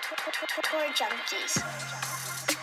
[0.00, 2.56] Tour Junkies.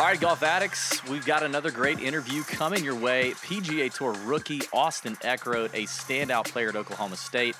[0.00, 3.32] All right, golf addicts, we've got another great interview coming your way.
[3.32, 7.56] PGA Tour rookie Austin Eckroat, a standout player at Oklahoma State.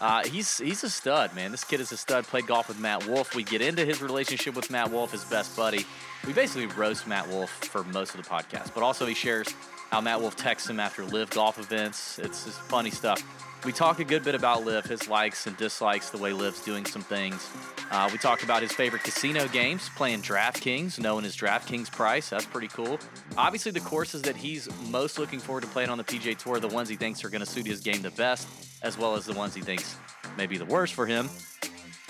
[0.00, 1.50] Uh, he's he's a stud, man.
[1.50, 2.24] This kid is a stud.
[2.24, 3.34] Played golf with Matt Wolff.
[3.34, 5.86] We get into his relationship with Matt Wolff, his best buddy.
[6.26, 9.48] We basically roast Matt Wolff for most of the podcast, but also he shares
[9.90, 12.18] how Matt Wolff texts him after LIV Golf events.
[12.18, 13.22] It's just funny stuff.
[13.64, 16.84] We talk a good bit about Liv, his likes and dislikes, the way Liv's doing
[16.84, 17.48] some things.
[17.92, 22.30] Uh, we talked about his favorite casino games, playing DraftKings, knowing his DraftKings price.
[22.30, 22.98] That's pretty cool.
[23.36, 26.66] Obviously, the courses that he's most looking forward to playing on the PGA Tour, the
[26.66, 28.48] ones he thinks are going to suit his game the best,
[28.82, 29.96] as well as the ones he thinks
[30.36, 31.30] may be the worst for him.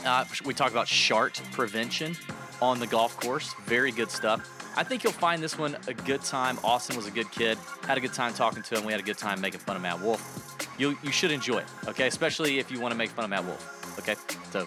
[0.07, 2.17] Uh, we talk about shart prevention
[2.63, 3.55] on the golf course.
[3.67, 4.49] Very good stuff.
[4.75, 6.59] I think you'll find this one a good time.
[6.65, 7.59] Austin was a good kid.
[7.87, 8.87] Had a good time talking to him.
[8.87, 10.62] We had a good time making fun of Matt Wolff.
[10.83, 12.09] You you should enjoy it, okay?
[12.09, 13.99] Especially if you want to make fun of Matt Wolff.
[14.01, 14.17] Okay,
[14.51, 14.67] so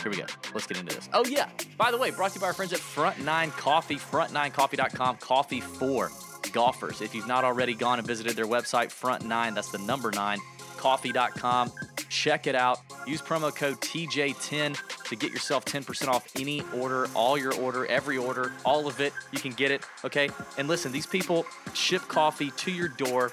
[0.00, 0.24] here we go.
[0.54, 1.08] Let's get into this.
[1.12, 1.50] Oh yeah.
[1.76, 3.96] By the way, brought to you by our friends at Front Nine Coffee.
[3.96, 5.16] Front9coffee.com.
[5.16, 6.12] Coffee for
[6.52, 7.00] golfers.
[7.00, 9.54] If you've not already gone and visited their website, Front Nine.
[9.54, 10.38] That's the number nine.
[10.76, 11.72] Coffee.com.
[12.08, 12.78] Check it out.
[13.04, 18.16] Use promo code TJ10 to get yourself 10% off any order, all your order, every
[18.16, 19.12] order, all of it.
[19.32, 20.30] You can get it, okay?
[20.56, 23.32] And listen, these people ship coffee to your door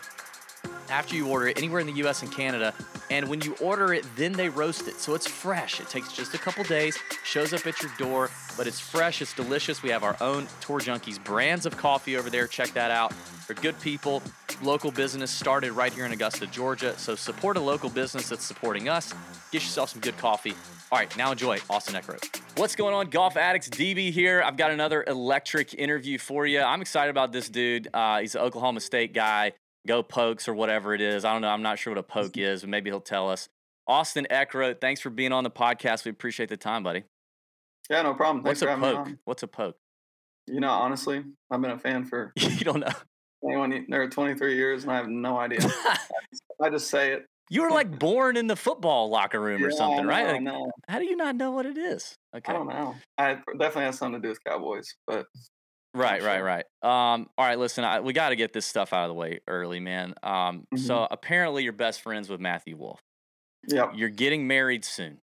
[0.89, 2.73] after you order it anywhere in the US and Canada.
[3.09, 4.95] And when you order it, then they roast it.
[4.95, 5.79] So it's fresh.
[5.79, 9.33] It takes just a couple days, shows up at your door, but it's fresh, it's
[9.33, 9.83] delicious.
[9.83, 12.47] We have our own Tour Junkies brands of coffee over there.
[12.47, 13.13] Check that out.
[13.47, 14.23] They're good people.
[14.63, 16.97] Local business started right here in Augusta, Georgia.
[16.97, 19.13] So support a local business that's supporting us.
[19.51, 20.53] Get yourself some good coffee.
[20.91, 22.41] All right, now enjoy Austin Eckroat.
[22.57, 23.69] What's going on, golf addicts?
[23.69, 24.41] DB here.
[24.41, 26.61] I've got another electric interview for you.
[26.61, 27.89] I'm excited about this dude.
[27.93, 29.53] Uh, he's an Oklahoma State guy
[29.85, 31.25] go pokes or whatever it is.
[31.25, 31.49] I don't know.
[31.49, 32.53] I'm not sure what a poke mm-hmm.
[32.53, 33.49] is, but maybe he'll tell us.
[33.87, 36.05] Austin Eckroat, thanks for being on the podcast.
[36.05, 37.03] We appreciate the time, buddy.
[37.89, 38.43] Yeah, no problem.
[38.43, 39.07] Thanks What's a poke?
[39.25, 39.77] What's a poke?
[40.47, 42.91] You know, honestly, I've been a fan for you don't know
[43.43, 45.59] 21, there 23 years, and I have no idea.
[46.61, 47.25] I just say it.
[47.49, 50.41] You were like born in the football locker room Yeah, or something, I right?
[50.41, 50.71] know, Like.
[50.89, 52.15] How do you not know what it is?
[52.35, 52.51] Okay.
[52.51, 52.95] I don't know.
[53.19, 55.27] I definitely has something to do with Cowboys, but
[55.95, 56.65] Right, Not right, right.
[57.13, 59.39] Um, all right, listen, I, we got to get this stuff out of the way
[59.47, 60.13] early, man.
[60.21, 60.77] Um, Mm-hmm.
[60.77, 62.99] So apparently, you're best friends with Matthew Wolff.
[63.67, 65.19] yeah, You're getting married soon.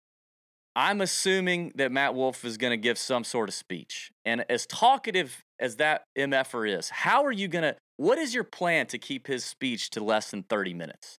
[0.76, 4.12] I'm assuming that Matt Wolff is going to give some sort of speech.
[4.24, 8.44] And as talkative as that MFer is, how are you going to, what is your
[8.44, 11.16] plan to keep his speech to less than 30 minutes?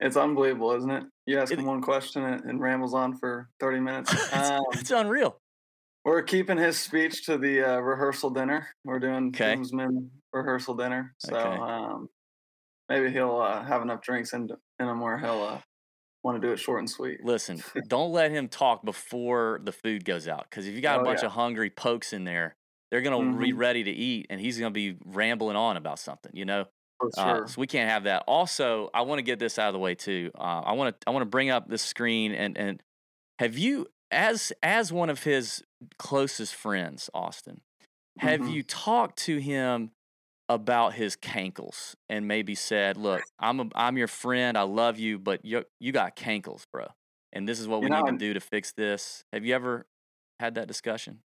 [0.00, 1.04] it's unbelievable, isn't it?
[1.26, 4.32] You ask It- him one question and, and rambles on for 30 minutes.
[4.32, 5.40] Um, It's unreal.
[6.08, 8.68] We're keeping his speech to the uh, rehearsal dinner.
[8.84, 9.58] We're doing Okay.
[9.58, 11.62] groomsmen rehearsal dinner, so Okay.
[11.62, 12.08] um,
[12.88, 14.48] maybe he'll uh, have enough drinks in,
[14.80, 15.60] in him where he'll uh,
[16.22, 17.20] want to do it short and sweet.
[17.22, 20.48] Listen, don't let him talk before the food goes out.
[20.48, 21.26] Because if you got a Oh, bunch yeah.
[21.26, 22.56] of hungry pokes in there,
[22.90, 25.98] they're going to be ready to eat and he's going to be rambling on about
[25.98, 26.66] something, you know?
[26.98, 28.22] For Uh, so we can't have that.
[28.28, 30.30] Also, I want to get this out of the way too.
[30.36, 32.82] Uh, I want to I want to bring up the screen and and
[33.38, 35.64] have you as as one of his
[35.98, 37.62] closest friends, Austin,
[38.18, 38.48] have Mhm.
[38.48, 39.92] you talked to him
[40.48, 44.58] about his cankles and maybe said, "Look, I'm a, I'm your friend.
[44.58, 46.88] I love you, but you you got cankles, bro,
[47.32, 49.86] and this is what we know, need to do to fix this." Have you ever
[50.40, 51.22] had that discussion?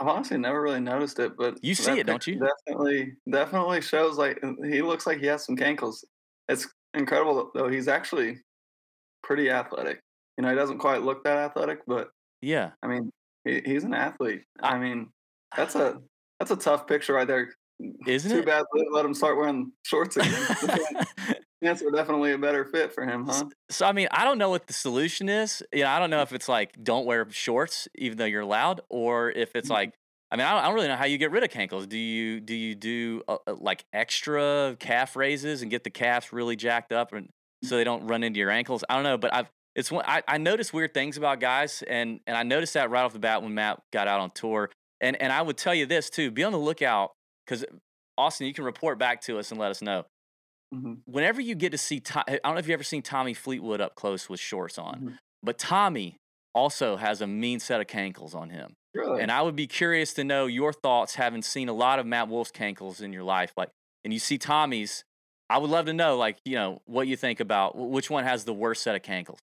[0.00, 2.42] I've honestly never really noticed it, but You see it, don't you?
[2.66, 6.04] Definitely, definitely shows like he looks like he has some cankles.
[6.48, 7.68] It's incredible though.
[7.68, 8.40] He's actually
[9.22, 10.00] pretty athletic.
[10.38, 12.10] You know, he doesn't quite look that athletic, but
[12.40, 12.72] Yeah.
[12.82, 13.10] I mean,
[13.44, 14.42] he, he's an athlete.
[14.62, 15.10] I- mean,
[15.56, 16.00] that's a
[16.38, 17.52] that's a tough picture right there.
[18.06, 18.46] Isn't Too it?
[18.46, 20.32] bad let him start wearing shorts again.
[21.62, 23.44] Pants are definitely a better fit for him, huh?
[23.70, 25.62] So I mean, I don't know what the solution is.
[25.72, 28.80] You know, I don't know if it's like don't wear shorts even though you're allowed,
[28.90, 29.72] or if it's Mm-hmm.
[29.72, 29.94] like
[30.30, 31.88] I mean, I don't, I don't really know how you get rid of cankles.
[31.88, 36.32] Do you do you do uh, uh, like extra calf raises and get the calves
[36.32, 37.28] really jacked up and
[37.62, 38.84] so they don't run into your ankles?
[38.88, 42.20] I don't know, but I've it's one I, I notice weird things about guys and
[42.26, 44.70] and I noticed that right off the bat when Matt got out on tour.
[45.00, 47.12] And and I would tell you this too: be on the lookout
[47.44, 47.64] because
[48.16, 50.04] Austin, you can report back to us and let us know
[50.72, 51.00] Mhm.
[51.04, 53.94] whenever you get to see, I don't know if you've ever seen Tommy Fleetwood up
[53.96, 55.18] close with shorts on, Mhm.
[55.42, 56.16] but Tommy
[56.54, 58.74] also has a mean set of cankles on him.
[58.94, 59.20] Really?
[59.20, 62.28] And I would be curious to know your thoughts, having seen a lot of Matt
[62.28, 63.52] Wolff's cankles in your life.
[63.56, 63.70] Like,
[64.04, 65.02] and you see Tommy's,
[65.50, 68.44] I would love to know, like, you know, what you think about which one has
[68.44, 69.38] the worst set of cankles.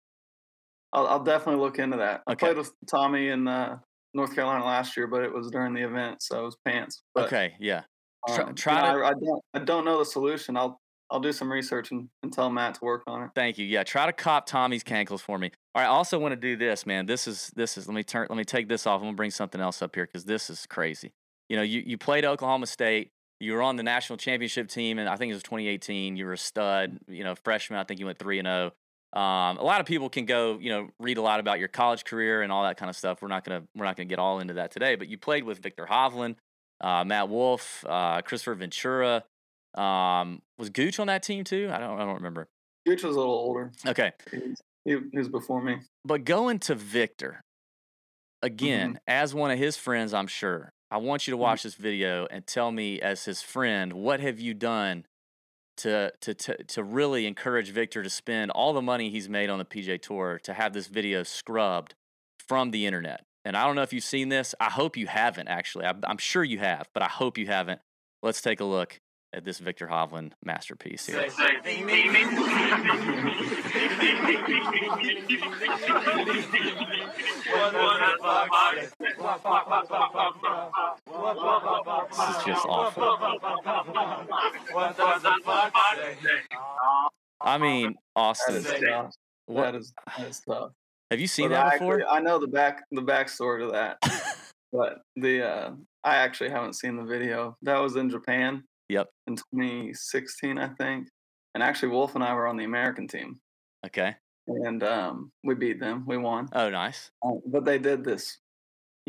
[0.92, 2.22] I'll, I'll definitely look into that.
[2.26, 3.78] I played with Tommy in uh,
[4.14, 7.02] North Carolina last year, but it was during the event, so it was pants.
[7.14, 7.82] But, okay, yeah.
[8.28, 9.42] Try- um, try you know, to- I, I don't.
[9.54, 10.56] I don't know the solution.
[10.56, 13.30] I'll I'll do some research and, and tell Matt to work on it.
[13.34, 13.66] Thank you.
[13.66, 15.50] Yeah, try to cop Tommy's cankles for me.
[15.74, 17.06] All right, I also want to do this, man.
[17.06, 19.00] This is this is let me turn let me take this off.
[19.00, 21.12] I'm gonna bring something else up here because this is crazy.
[21.48, 23.10] You know, you, you played Oklahoma State,
[23.40, 26.16] you were on the national championship team, and I think it was 2018.
[26.16, 27.80] You were a stud, you know, freshman.
[27.80, 28.72] I think you went three and zero.
[29.12, 32.04] Um, a lot of people can go, you know, read a lot about your college
[32.04, 33.20] career and all that kind of stuff.
[33.22, 34.94] We're not gonna we're not gonna get all into that today.
[34.94, 36.36] But you played with Viktor Hovland,
[36.80, 39.24] uh, Matt Wolff, uh, Kristoffer Ventura.
[39.74, 41.70] Um, was Gooch on that team too?
[41.72, 42.48] I don't I don't remember.
[42.86, 43.72] Gooch was a little older.
[43.86, 44.40] Okay, He,
[44.84, 45.76] he was before me.
[46.04, 47.42] but going to Viktor
[48.42, 48.96] again Mm-hmm.
[49.08, 50.72] as one of his friends, I'm sure.
[50.90, 54.40] I want you to watch this video and tell me, as his friend, what have
[54.40, 55.04] you done
[55.78, 59.58] to to to to really encourage Viktor to spend all the money he's made on
[59.58, 61.94] the PGA Tour to have this video scrubbed
[62.46, 63.24] from the internet?
[63.44, 64.54] And I don't know if you've seen this.
[64.60, 65.48] I hope you haven't.
[65.48, 67.80] Actually, I'm, I'm sure you have, but I hope you haven't.
[68.22, 69.00] Let's take a look
[69.32, 71.20] at this Viktor Hovland masterpiece here.
[81.20, 83.16] This is just awful.
[87.42, 89.14] I mean, That Austin, is tough.
[89.46, 90.72] what, That is, that is tough.
[91.10, 91.94] have you seen But that I before?
[92.00, 93.98] actually- I know the back the backstory to that,
[94.72, 95.70] but the uh,
[96.04, 97.56] I actually haven't seen the video.
[97.62, 98.64] That was in Japan.
[98.88, 99.08] Yep.
[99.28, 101.08] In 2016, I think.
[101.54, 103.40] And actually, Wolff and I were on the American team,
[103.86, 104.14] Okay.
[104.46, 106.04] and um, we beat them.
[106.06, 106.48] We won.
[106.52, 107.10] Oh, nice.
[107.24, 108.38] Uh, but they did this.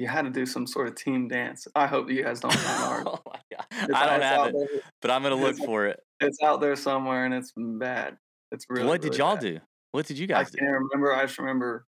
[0.02, 1.68] You had to do some sort of team dance.
[1.76, 3.66] I hope you guys don't find oh my God.
[3.84, 6.00] It's- I don't have it, there- but I'm gonna look It's- for it.
[6.20, 8.18] It's out there somewhere, and it's bad.
[8.52, 8.88] It's really.
[8.88, 9.42] what did really y'all bad.
[9.44, 9.60] do?
[9.92, 10.58] What did you I guys do?
[10.58, 11.14] can't remember.
[11.14, 11.86] I just remember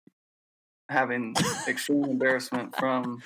[0.89, 1.35] having
[1.67, 3.21] extreme embarrassment from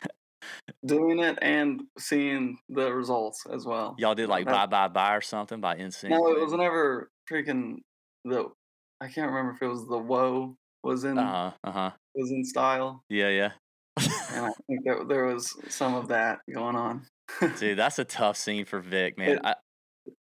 [0.85, 3.95] doing it and seeing the results as well.
[3.99, 6.09] Y'all did like bye bye bye or something by NSYNC.
[6.09, 7.77] No, it was never freaking
[8.25, 8.47] the.
[8.99, 11.51] I can't remember if it was the whoa was in Uh huh.
[11.63, 11.91] Uh huh.
[12.15, 13.51] was in style, Yeah, yeah.
[13.97, 17.05] And I think that there was some of that going on.
[17.59, 19.29] Dude, that's a tough scene for Vic, man.
[19.37, 19.55] It- I,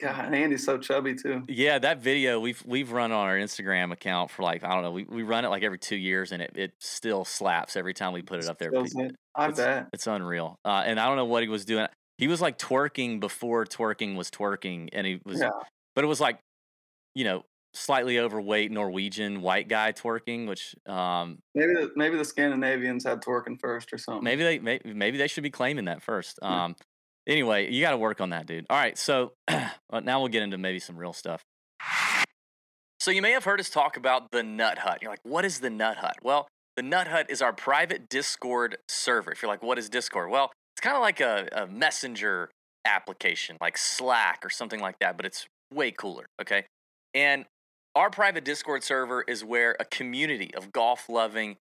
[0.01, 1.43] God, and Andy's so chubby too.
[1.47, 4.91] yeah, that video we've we've run on our Instagram account for like I don't know.
[4.91, 8.11] We we run it like every two years, and it, it still slaps every time
[8.11, 8.71] we put it up there.
[8.73, 9.15] It.
[9.35, 9.87] I it's- bet.
[9.93, 10.57] It's unreal.
[10.65, 11.87] Uh, and I don't know what he was doing.
[12.17, 15.51] He was like twerking before twerking was twerking, and he was, Yeah.
[15.95, 16.39] but it was like,
[17.15, 23.03] you know, slightly overweight Norwegian white guy twerking, which um, Maybe the, maybe the Scandinavians
[23.05, 24.23] had twerking first or something.
[24.23, 26.39] maybe they maybe, maybe they should be claiming that first.
[26.41, 26.65] Yeah.
[26.65, 26.75] Um,
[27.27, 28.65] anyway, you got to work on that, dude.
[28.69, 31.43] All right, so now we'll get into maybe some real stuff.
[32.99, 34.99] So you may have heard us talk about the Nut Hut.
[35.01, 36.17] You're like, what is the Nut Hut?
[36.21, 39.31] Well, the Nut Hut is our private Discord server.
[39.31, 40.29] If you're like, what is Discord?
[40.29, 42.49] Well, it's kind of like a, a messenger
[42.85, 46.25] application, like Slack or something like that, but it's way cooler.
[46.41, 46.65] Okay,
[47.13, 47.45] and
[47.99, 51.57] our private Discord server is where a community of golf loving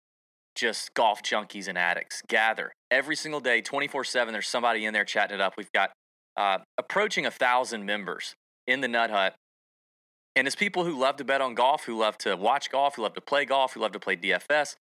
[0.55, 4.31] just golf junkies and addicts gather every single day, 24 7.
[4.31, 5.55] There's somebody in there chatting it up.
[5.57, 5.91] We've got
[6.37, 8.35] uh, approaching a thousand members
[8.69, 9.35] in the Nut Hut.
[10.37, 13.03] And it's people who love to bet on golf, who love to watch golf, who
[13.03, 14.77] love to play golf, who love to play DFS.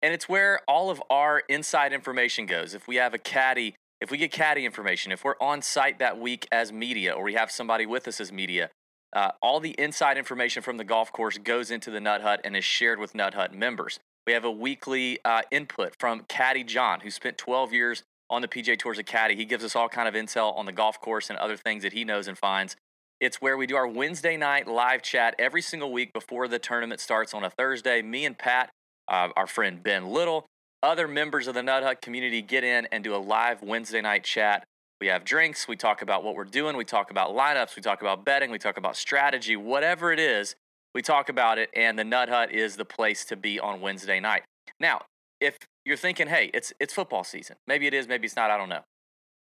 [0.00, 2.72] And it's where all of our inside information goes.
[2.72, 6.18] If we have a caddy, if we get caddy information, if we're on site that
[6.18, 8.70] week as media, or we have somebody with us as media,
[9.12, 12.56] uh, all the inside information from the golf course goes into the Nut Hut and
[12.56, 14.00] is shared with Nut Hut members.
[14.26, 18.48] We have a weekly uh, input from Caddy John, who spent 12 years on the
[18.48, 19.36] PGA Tours of Caddy.
[19.36, 21.92] He gives us all kind of intel on the golf course and other things that
[21.92, 22.76] he knows and finds.
[23.20, 27.00] It's where we do our Wednesday night live chat every single week before the tournament
[27.00, 28.00] starts on a Thursday.
[28.00, 28.70] Me and Pat,
[29.08, 30.46] uh, our friend Ben Little,
[30.82, 34.24] other members of the Nut Hut community get in and do a live Wednesday night
[34.24, 34.64] chat.
[35.02, 35.66] We have drinks.
[35.66, 36.76] We talk about what we're doing.
[36.76, 37.74] We talk about lineups.
[37.74, 38.52] We talk about betting.
[38.52, 39.56] We talk about strategy.
[39.56, 40.54] Whatever it is,
[40.94, 41.70] we talk about it.
[41.74, 44.44] And the Nut Hut is the place to be on Wednesday night.
[44.78, 45.00] Now,
[45.40, 47.56] if you're thinking, hey, it's it's football season.
[47.66, 48.06] Maybe it is.
[48.06, 48.52] Maybe it's not.
[48.52, 48.82] I don't know.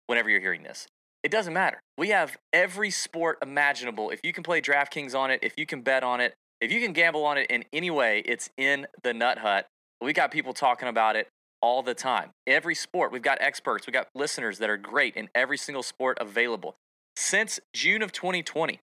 [0.07, 0.87] Whenever you're hearing this,
[1.23, 1.81] it doesn't matter.
[1.97, 4.11] We have every sport imaginable.
[4.11, 6.79] If you can play DraftKings on it, if you can bet on it, if you
[6.79, 9.67] can gamble on it in any way, it's in the Nut Hut.
[9.99, 11.27] We got people talking about it
[11.61, 12.31] all the time.
[12.47, 16.17] Every sport, we've got experts, we've got listeners that are great in every single sport
[16.19, 16.75] available.
[17.15, 18.79] Since June of 2020,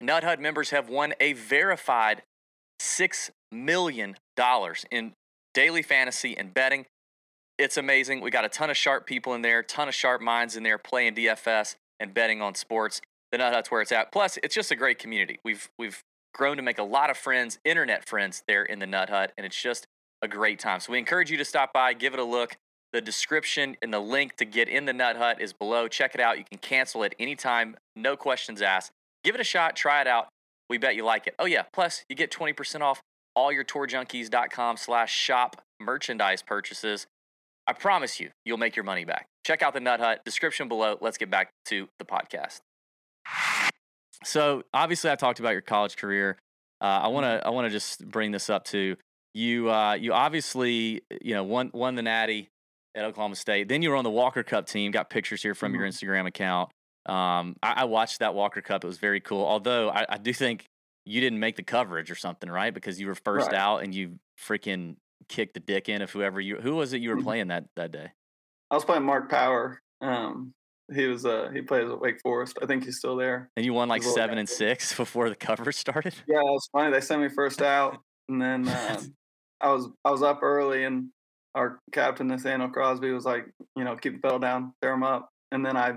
[0.00, 2.22] Nut Hut members have won a verified
[2.80, 4.16] $6 million
[4.90, 5.12] in
[5.52, 6.86] daily fantasy and betting.
[7.58, 8.20] It's amazing.
[8.20, 10.78] We got a ton of sharp people in there, ton of sharp minds in there
[10.78, 13.00] playing DFS and betting on sports.
[13.30, 14.12] The Nut Hut's where it's at.
[14.12, 15.38] Plus, it's just a great community.
[15.44, 16.02] We've we've
[16.34, 19.46] grown to make a lot of friends, internet friends there in the Nut Hut, and
[19.46, 19.86] it's just
[20.24, 20.80] a great time.
[20.80, 22.56] So we encourage you to stop by, give it a look.
[22.92, 25.88] The description and the link to get in the Nut Hut is below.
[25.88, 26.38] Check it out.
[26.38, 28.90] You can cancel at any time, no questions asked.
[29.24, 30.28] Give it a shot, try it out.
[30.70, 31.34] We bet you like it.
[31.38, 31.64] Oh, yeah.
[31.72, 33.00] Plus, you get 20% off
[33.34, 37.06] all your tourjunkies.com slash shop merchandise purchases.
[37.66, 39.26] I promise you, you'll make your money back.
[39.44, 40.24] Check out the Nut Hut.
[40.24, 40.96] Description below.
[41.00, 42.60] Let's get back to the podcast.
[44.22, 46.38] So, obviously, I talked about your college career.
[46.80, 48.96] Uh, I want to I want to just bring this up to
[49.34, 49.70] you.
[49.70, 52.50] Uh, you obviously you know won won the Natty
[52.94, 53.68] at Oklahoma State.
[53.68, 54.90] Then you were on the Walker Cup team.
[54.90, 56.70] Got pictures here from your Instagram account.
[57.06, 58.82] Um, I, I, watched that Walker Cup.
[58.82, 59.44] It was very cool.
[59.44, 60.64] Although I, I, do think
[61.04, 62.72] you didn't make the coverage or something, right?
[62.72, 63.60] Because you were first Right.
[63.60, 64.96] out and you freaking
[65.28, 66.56] kicked the dick in of whoever you.
[66.56, 67.24] Who was it you were Mhm.
[67.24, 68.12] playing that that day?
[68.70, 69.80] I was playing Mark Power.
[70.00, 70.54] Um,
[70.94, 72.58] he was uh he plays at Wake Forest.
[72.62, 73.50] I think he's still there.
[73.56, 76.14] And you won like was a little seven and six before the coverage started.
[76.26, 76.90] Yeah, it was funny.
[76.90, 77.98] They sent me first out,
[78.28, 79.00] and then uh,
[79.64, 81.08] I was I was up early, and
[81.54, 85.30] our captain Nathaniel Crosby was like, you know, keep the pedal down, tear him up,
[85.52, 85.94] and then I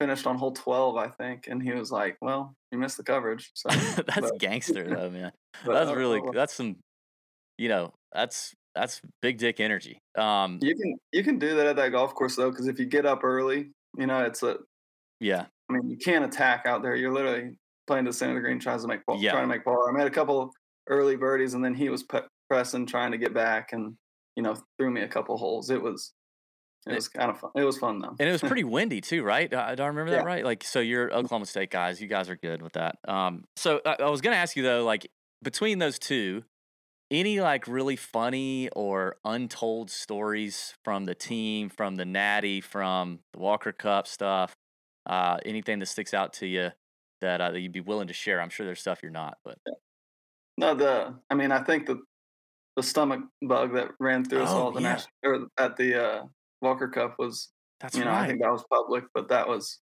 [0.00, 3.50] finished on hole twelve, I think, and he was like, well, you missed the coverage.
[3.54, 3.68] So
[4.06, 5.32] that's but- gangster though, man.
[5.66, 6.76] That's really that's some,
[7.58, 9.98] you know, that's that's big dick energy.
[10.18, 12.86] Um, You can you can do that at that golf course though, because if you
[12.86, 14.56] get up early, you know, it's a.
[15.20, 16.96] yeah, I mean, you can't attack out there.
[16.96, 17.56] You're literally
[17.86, 19.30] playing to the center of the green, tries to make ball, Yeah.
[19.30, 19.86] trying to make ball.
[19.88, 20.52] I made a couple
[20.88, 23.96] early birdies, and then he was pe- pressing, trying to get back, and
[24.36, 25.70] you know, threw me a couple holes.
[25.70, 26.12] It was,
[26.86, 27.50] it It- was kind of fun.
[27.54, 28.16] It was fun though.
[28.18, 29.52] and it was pretty windy too, right?
[29.52, 30.22] Uh, I remember that Yeah.
[30.24, 30.44] right?
[30.44, 32.00] Like, so you're Oklahoma State guys.
[32.00, 32.96] You guys are good with that.
[33.06, 35.08] Um, so I, I was gonna ask you though, like
[35.42, 36.42] between those two,
[37.10, 43.38] any like really funny or untold stories from the team, from the Natty, from the
[43.38, 44.52] Walker Cup stuff?
[45.06, 46.70] Uh, anything that sticks out to you
[47.20, 48.40] that uh, that you'd be willing to share?
[48.40, 49.58] I'm sure there's stuff you're not, but
[50.58, 52.00] No, the I mean, I think the
[52.76, 54.92] the stomach bug that ran through us Oh, all the yeah.
[54.94, 56.24] national or at the uh,
[56.62, 57.50] Walker Cup was,
[57.80, 59.80] that's you know, I think that was public, but that was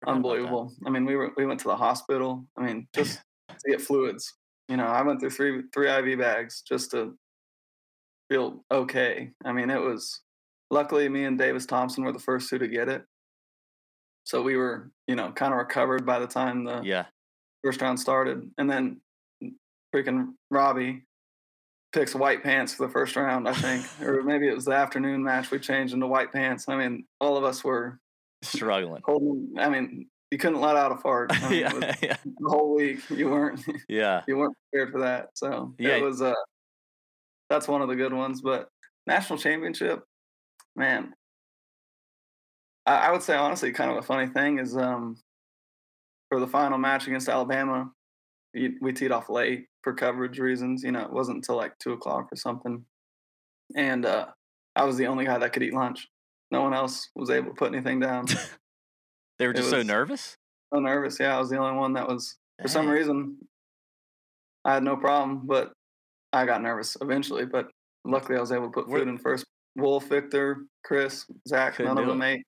[0.00, 0.16] Forgot about that.
[0.16, 0.72] unbelievable.
[0.86, 2.46] I mean, we were we went to the hospital.
[2.56, 4.34] I mean, just to get fluids.
[4.68, 7.16] You know, I went through three three IV bags just to
[8.30, 9.30] feel okay.
[9.44, 10.20] I mean, it was
[10.70, 13.02] luckily me and Davis Thompson were the first two to get it.
[14.24, 17.06] So we were, you know, kind of recovered by the time the Yeah.
[17.64, 18.50] first round started.
[18.58, 19.00] And then
[19.94, 21.06] freaking Robbie
[21.92, 23.84] picks white pants for the first round, I think.
[24.02, 26.68] or maybe it was the afternoon match we changed into white pants.
[26.68, 27.98] I mean, all of us were
[28.42, 29.02] Struggling.
[29.04, 31.30] holding I mean, you couldn't let out a fart.
[31.42, 34.22] I mean, yeah, yeah, the whole week you weren't yeah.
[34.28, 35.30] you weren't prepared for that.
[35.34, 35.96] So Yeah.
[35.96, 36.34] it was uh
[37.50, 38.42] that's one of the good ones.
[38.42, 38.68] But
[39.06, 40.04] national championship,
[40.76, 41.14] man.
[42.86, 45.16] I, I would say honestly, kind of a funny thing is um
[46.28, 47.90] for the final match against Alabama,
[48.54, 50.82] we, we teed off late for coverage reasons.
[50.82, 52.84] You know, it wasn't until like two o'clock or something,
[53.74, 54.26] and uh,
[54.76, 56.08] I was the only guy that could eat lunch.
[56.50, 58.26] No one else was able to put anything down.
[59.38, 60.36] They were just so nervous.
[60.74, 61.20] so nervous.
[61.20, 63.36] Yeah, I was the only one that was for some reason
[64.64, 65.70] I had no problem, but
[66.32, 67.46] I got nervous eventually.
[67.46, 67.68] But
[68.04, 69.46] luckily, I was able to put food in first.
[69.76, 72.38] Wolff, Viktor, Chris, Zach, Couldn't none of them it.
[72.38, 72.46] ate.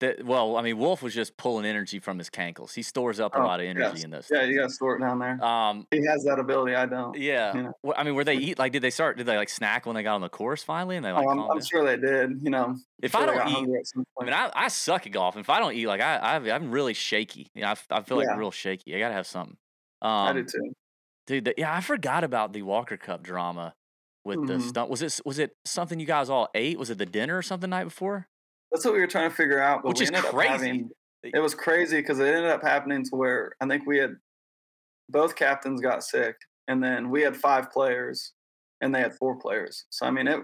[0.00, 2.72] That, well, I mean, Wolff was just pulling energy from his cankles.
[2.72, 4.04] He stores up a Oh, lot of energy yes.
[4.04, 4.28] in those.
[4.30, 4.50] Yeah, things.
[4.52, 5.44] you got to store it down there.
[5.44, 6.76] Um, He has that ability.
[6.76, 7.16] I don't.
[7.18, 7.52] yeah.
[7.56, 7.70] Yeah.
[7.82, 8.70] Wha- I mean, were they eat like?
[8.70, 9.16] Did they start?
[9.16, 10.94] Did they like snack when they got on the course finally?
[10.94, 11.26] And they like.
[11.26, 12.40] Oh, I'm, I'm sure they did.
[12.44, 13.86] You know, if sure I don't eat,
[14.20, 15.36] I mean, I, I suck at golf.
[15.36, 17.50] If I don't eat, like I, I I'm really shaky.
[17.56, 18.36] You know, I, I feel like Yeah.
[18.36, 18.94] real shaky.
[18.94, 19.56] I gotta have something.
[20.00, 20.72] Um, I do too.
[21.26, 21.44] dude.
[21.46, 23.74] The, yeah, I forgot about the Walker Cup drama
[24.24, 24.62] with the Mhm.
[24.62, 24.90] stunt.
[24.90, 26.78] Was it was it something you guys all ate?
[26.78, 28.28] Was it the dinner or something the night before?
[28.70, 29.82] That's what we were trying to figure out.
[29.82, 30.48] But Which is crazy.
[30.48, 30.90] Having,
[31.22, 34.16] it was crazy because it ended up happening to where I think we had
[35.08, 36.36] both captains got sick,
[36.68, 38.32] and then we had five players,
[38.80, 39.86] and they had four players.
[39.90, 40.40] So I mean, it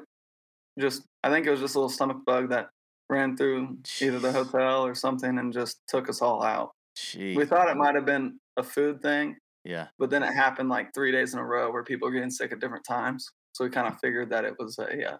[0.78, 2.68] just I think it was just a little stomach bug that
[3.10, 6.70] ran through either the hotel or something and just took us all out.
[6.96, 7.36] Jeez.
[7.36, 9.88] We thought it might have been a food thing, yeah.
[9.98, 12.52] but then it happened like three days in a row where people were getting sick
[12.52, 13.28] at different times.
[13.52, 15.16] So we kind of figured that it was a uh,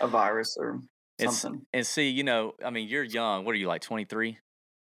[0.00, 0.80] a virus or
[1.18, 1.62] something.
[1.72, 3.44] and see, you know, I mean, you're young.
[3.44, 4.38] What are you like, 23?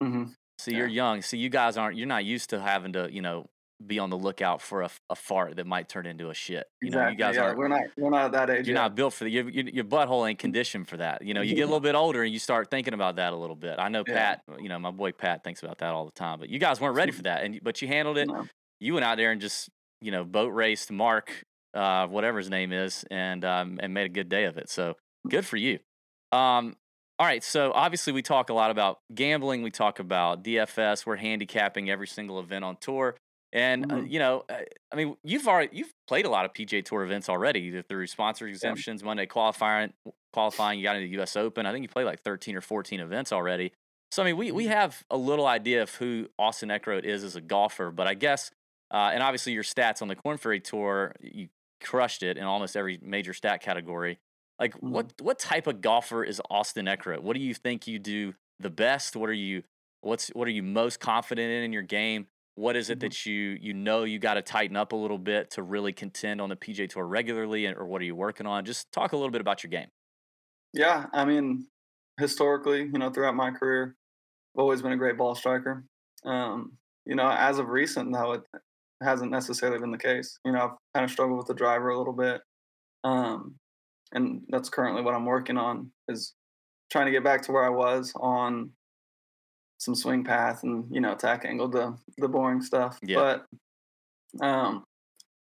[0.03, 0.25] hmm
[0.59, 1.23] So you're young.
[1.23, 1.97] So you guys aren't.
[1.97, 3.47] You're not used to having to, you know,
[3.85, 6.67] be on the lookout for a, a fart that might turn into a shit.
[6.81, 7.59] You know, you guys yeah, aren't.
[7.59, 8.83] we're not we're not that age You're yet.
[8.83, 11.23] not built for the your, your, your butthole ain't conditioned for that.
[11.23, 13.37] You know, you get a little bit older and you start thinking about that a
[13.37, 13.81] little bit.
[13.81, 14.15] I know Yeah.
[14.37, 16.39] Pat, you know, my boy Pat thinks about that all the time.
[16.39, 18.29] But you guys weren't ready for that, and but you handled it.
[18.29, 18.47] No.
[18.79, 19.69] You went out there and just
[20.01, 21.43] you know boat raced Mark,
[21.75, 24.71] uh, whatever his name is, and um, and made a good day of it.
[24.71, 24.95] So
[25.29, 25.81] good for you.
[26.33, 26.77] Um,
[27.19, 29.63] all right, so obviously we talk a lot about gambling.
[29.63, 31.07] We talk about DFS.
[31.07, 33.17] We're handicapping every single event on tour.
[33.53, 34.11] And uh, Mhm.
[34.11, 37.29] you know, uh, I mean, you've already you've played a lot of PGA Tour events
[37.29, 39.93] already, through sponsor exemptions, Monday qualifying,
[40.33, 40.79] qualifying.
[40.79, 41.37] You got into the U.S.
[41.37, 41.67] Open.
[41.67, 43.73] I think you played like thirteen or fourteen events already.
[44.11, 47.37] So I mean, we we have a little idea of who Austin Eckroat is as
[47.37, 48.51] a golfer, but I guess
[48.91, 51.49] Uh, and obviously, your stats on the Korn Ferry Tour, you
[51.83, 54.19] crushed it in almost every major stat category.
[54.59, 54.89] Like, Mhm.
[54.89, 57.21] what what type of golfer is Austin Eckroat?
[57.23, 59.17] What do you think you do the best?
[59.17, 59.63] What are you
[60.03, 62.29] what's what are you most confident in in your game?
[62.55, 63.01] What is it Mhm.
[63.01, 66.41] that you you know you got to tighten up a little bit to really contend
[66.41, 68.65] on the PGA Tour regularly, and, or what are you working on?
[68.65, 69.89] Just talk a little bit about your game.
[70.73, 71.69] Yeah, I mean,
[72.19, 73.97] historically, you know, throughout my career,
[74.57, 75.85] I've always been a great ball striker.
[76.25, 78.45] Um, you know, as of recent, though, it
[79.03, 80.39] hasn't necessarily been the case.
[80.45, 82.43] You know, I've kind of struggled with the driver a little bit,
[83.05, 83.57] um,
[84.13, 86.35] and that's currently what I'm working on is
[86.91, 88.71] trying to get back to where I was on
[89.79, 92.99] some swing path and you know attack angle, the the boring stuff.
[93.03, 93.17] Yeah.
[94.41, 94.85] But um,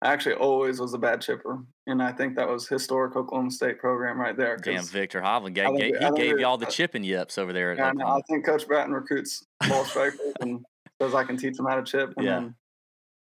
[0.02, 3.80] I actually always was a bad chipper, and I think that was historic Oklahoma State
[3.80, 4.56] program right there.
[4.58, 7.88] Damn, Viktor Hovland gave, think- he gave y'all the chipping yips over there at Yeah,
[7.88, 8.08] I, know.
[8.08, 10.64] I think Coach Bratton recruits ball strikers and
[11.02, 12.14] says I can teach them how to chip.
[12.18, 12.48] And Yeah.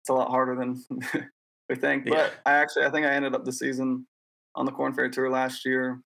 [0.02, 0.82] it's a lot harder than
[1.70, 2.04] we think.
[2.06, 2.14] Yeah.
[2.14, 4.06] But I actually, I think I ended up the season
[4.58, 6.00] on the Korn Ferry Tour last year,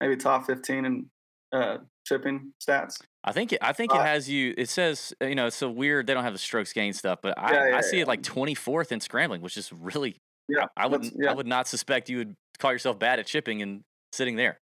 [0.00, 1.10] maybe top 15 in
[1.52, 3.02] uh, chipping stats.
[3.24, 4.54] I think it, I think it Uh, has you.
[4.56, 6.06] It says you know it's so weird.
[6.06, 8.02] They don't have the strokes gain stuff, but I, Yeah, yeah, I see yeah.
[8.02, 10.16] it like twenty fourth in scrambling, which is really.
[10.48, 11.30] Yeah, I would that's- yeah.
[11.32, 13.82] I would not suspect you would call yourself bad at chipping and
[14.12, 14.60] sitting there.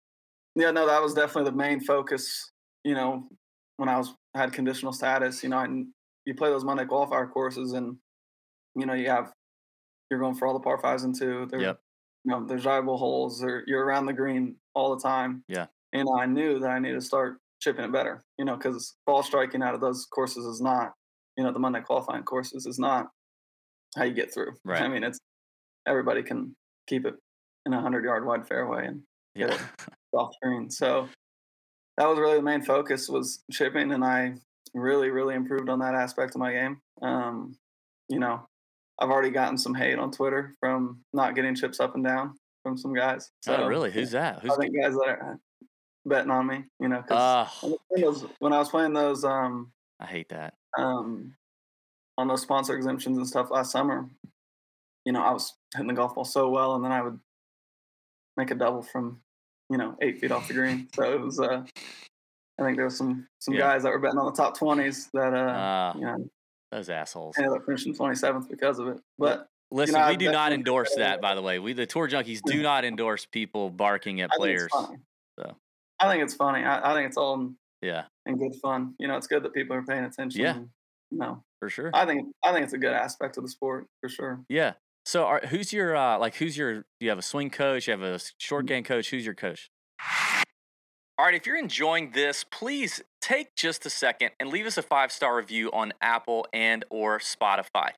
[0.56, 2.52] Yeah, no, that was definitely the main focus.
[2.84, 3.30] You know,
[3.78, 5.88] when I was had conditional status, you know, and
[6.26, 7.96] you play those Monday qualifier courses, and
[8.76, 9.32] you know, you have
[10.12, 11.48] you're going for all the par fives and two.
[11.50, 11.80] There, Yep.
[12.26, 13.44] You know, there's drivable holes.
[13.44, 15.44] Or you're around the green all the time.
[15.48, 15.68] Yeah.
[15.94, 18.24] And I knew that I needed to start chipping it better.
[18.38, 20.94] You know, because ball striking out of those courses is not,
[21.38, 23.08] you know, the Monday qualifying courses is not
[23.96, 24.54] how you get through.
[24.66, 24.82] Right.
[24.82, 25.20] I mean, it's
[25.88, 26.56] everybody can
[26.88, 27.16] keep it
[27.66, 29.02] in a hundred yard wide fairway and
[29.36, 29.58] Yeah,
[30.14, 30.70] off screen.
[30.70, 31.08] So
[31.98, 34.36] that was really the main focus was chipping, and I
[34.74, 36.82] really, really improved on that aspect of my game.
[37.02, 37.58] Um,
[38.08, 38.48] you know,
[39.00, 42.78] I've already gotten some hate on Twitter from not getting chips up and down from
[42.78, 43.32] some guys.
[43.42, 43.92] So oh really?
[43.92, 44.42] Who's that?
[44.42, 45.40] Who's I think guys that are
[46.06, 46.66] betting on me.
[46.80, 47.48] You know, uh,
[47.96, 50.56] because when I was playing those um, I hate that.
[50.78, 51.34] um,
[52.18, 54.10] on those sponsor exemptions and stuff last summer,
[55.06, 57.20] you know, I was hitting the golf ball so well, and then I would
[58.36, 59.22] make a double from,
[59.70, 60.88] you know, eight feet off the green.
[60.94, 61.64] So it was, uh,
[62.60, 63.62] I think there was some some Yeah.
[63.62, 66.30] guys that were betting on the top twenties that, uh, Uh, you know,
[66.72, 67.36] those assholes.
[67.38, 68.98] ended up finishing twenty seventh because of it.
[69.18, 71.60] But Listen, know, we I do not endorse that, by the way.
[71.60, 74.64] We the tour junkies do not endorse people barking at I think players.
[74.64, 74.98] it's funny.
[75.40, 75.56] so.
[76.00, 76.64] I think it's funny.
[76.64, 78.96] I, I think it's all in, Yeah, in good fun.
[79.00, 80.42] You know, it's good that people are paying attention.
[80.42, 80.56] Yeah.
[80.56, 80.70] and,
[81.12, 81.92] You know, for sure.
[81.94, 84.40] I think I think it's a good aspect of the sport for sure.
[84.50, 84.74] Yeah.
[85.06, 86.36] So, are, who's your uh, like?
[86.36, 86.86] Who's your?
[87.00, 87.88] You have a swing coach.
[87.88, 88.68] You have a short Mm-hmm.
[88.68, 89.10] game coach.
[89.10, 89.70] Who's your coach?
[91.20, 91.36] All right.
[91.36, 95.36] If you're enjoying this, please take just a second and leave us a five star
[95.36, 97.90] review on Apple and or Spotify.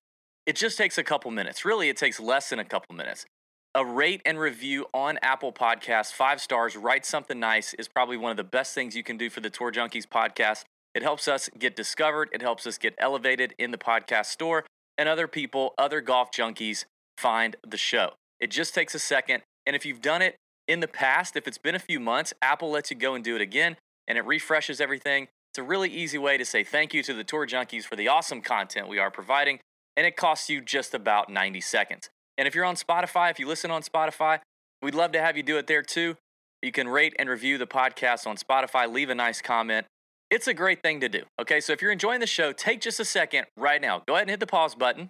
[0.48, 1.64] It just takes a couple minutes.
[1.64, 3.28] Really, it takes less than a couple minutes.
[3.76, 6.76] A rate and review on Apple Podcasts, five stars.
[6.76, 9.52] Write something nice is probably one of the best things you can do for the
[9.52, 10.64] Tour Junkies podcast.
[10.96, 12.30] It helps us get discovered.
[12.34, 14.66] It helps us get elevated in the podcast store
[14.98, 16.86] and other people, other golf junkies
[17.20, 18.14] find the show.
[18.40, 19.44] It just takes a second.
[19.68, 20.38] And if you've done it
[20.72, 23.36] in the past, if it's been a few months, Apple lets you go and do
[23.36, 23.76] it again
[24.08, 25.28] and it refreshes everything.
[25.52, 28.08] It's a really easy way to say thank you to the tour junkies for the
[28.08, 29.60] awesome content we are providing.
[29.98, 32.10] And it costs you just about 90 seconds.
[32.38, 34.40] And if you're on Spotify, if you listen on Spotify,
[34.82, 36.16] we'd love to have you do it there too.
[36.62, 39.88] You can rate and review the podcast on Spotify, leave a nice comment.
[40.30, 41.24] It's a great thing to do.
[41.42, 44.04] Okay, so if you're enjoying the show, take just a second right now.
[44.08, 45.10] Go ahead and hit the pause button.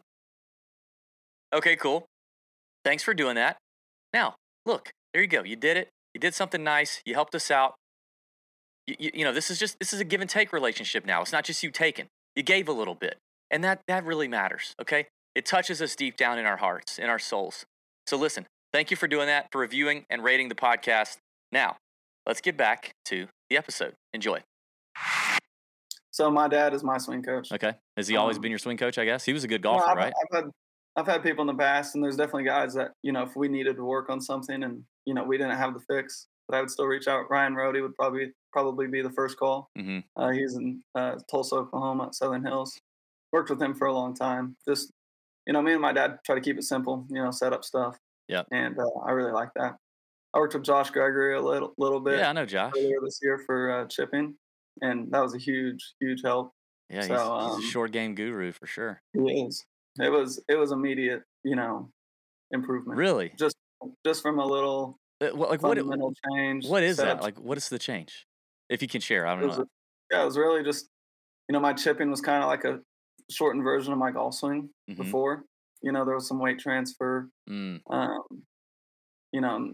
[1.53, 2.05] Okay, cool.
[2.83, 3.57] Thanks for doing that.
[4.13, 4.33] Now,
[4.65, 5.43] look, there you go.
[5.43, 5.89] You did it.
[6.13, 7.01] You did something nice.
[7.05, 7.75] You helped us out.
[8.87, 11.21] You, you, you know, this is just this is a give and take relationship now.
[11.21, 12.07] It's not just you taking.
[12.35, 13.17] You gave a little bit,
[13.49, 14.73] and that that really matters.
[14.81, 17.65] Okay, it touches us deep down in our hearts, in our souls.
[18.07, 21.17] So listen, thank you for doing that, for reviewing and rating the podcast.
[21.51, 21.77] Now,
[22.25, 23.93] let's get back to the episode.
[24.13, 24.39] Enjoy.
[26.13, 27.51] So my dad is my swing coach.
[27.51, 28.97] Okay, has he always Um, been your swing coach?
[28.97, 30.13] I guess he was a good Well, golfer, I've, right?
[30.33, 30.51] I've had
[30.95, 33.47] I've had people in the past, and there's definitely guys that you know if we
[33.47, 36.61] needed to work on something, and you know we didn't have the fix, but I
[36.61, 37.29] would still reach out.
[37.29, 39.69] Ryan Rody would probably probably be the first call.
[39.77, 39.99] Mm-hmm.
[40.21, 42.77] Uh, he's in uh, Tulsa, Oklahoma, at Southern Hills.
[43.31, 44.57] Worked with him for a long time.
[44.67, 44.91] Just
[45.47, 47.05] you know, me and my dad try to keep it simple.
[47.09, 47.97] You know, set up stuff.
[48.27, 49.75] Yeah, And uh, I really like that.
[50.33, 52.71] I worked with Josh Gregory a little little bit Yeah, I know Josh.
[52.77, 54.35] earlier this year for uh, chipping,
[54.81, 56.53] and that was a huge huge help.
[56.89, 59.01] Yeah, he's, So, he's um, a short game guru for sure.
[59.13, 59.65] It is.
[59.99, 60.43] It was.
[60.47, 61.23] It was immediate.
[61.43, 61.91] You know,
[62.51, 62.97] improvement.
[62.97, 63.33] Really?
[63.37, 63.55] Just
[64.05, 65.61] just from a little Uh, Like what?
[65.61, 66.67] fundamental change.
[66.67, 67.21] What is that?
[67.21, 68.25] Like what is the change?
[68.69, 69.65] If you can share, I don't know.
[70.11, 70.87] yeah, it was really just,
[71.49, 72.79] you know, my chipping was kind of like a
[73.29, 74.97] shortened version of my golf swing Mhm.
[74.97, 75.45] before,
[75.83, 77.29] You know, there was some weight transfer.
[77.49, 78.45] Mm, Um,
[79.33, 79.73] you know,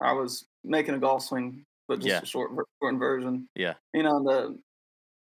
[0.00, 2.20] I was making a golf swing, but just Yeah.
[2.22, 3.48] a short, shortened version.
[3.54, 3.74] Yeah.
[3.92, 4.58] You know, the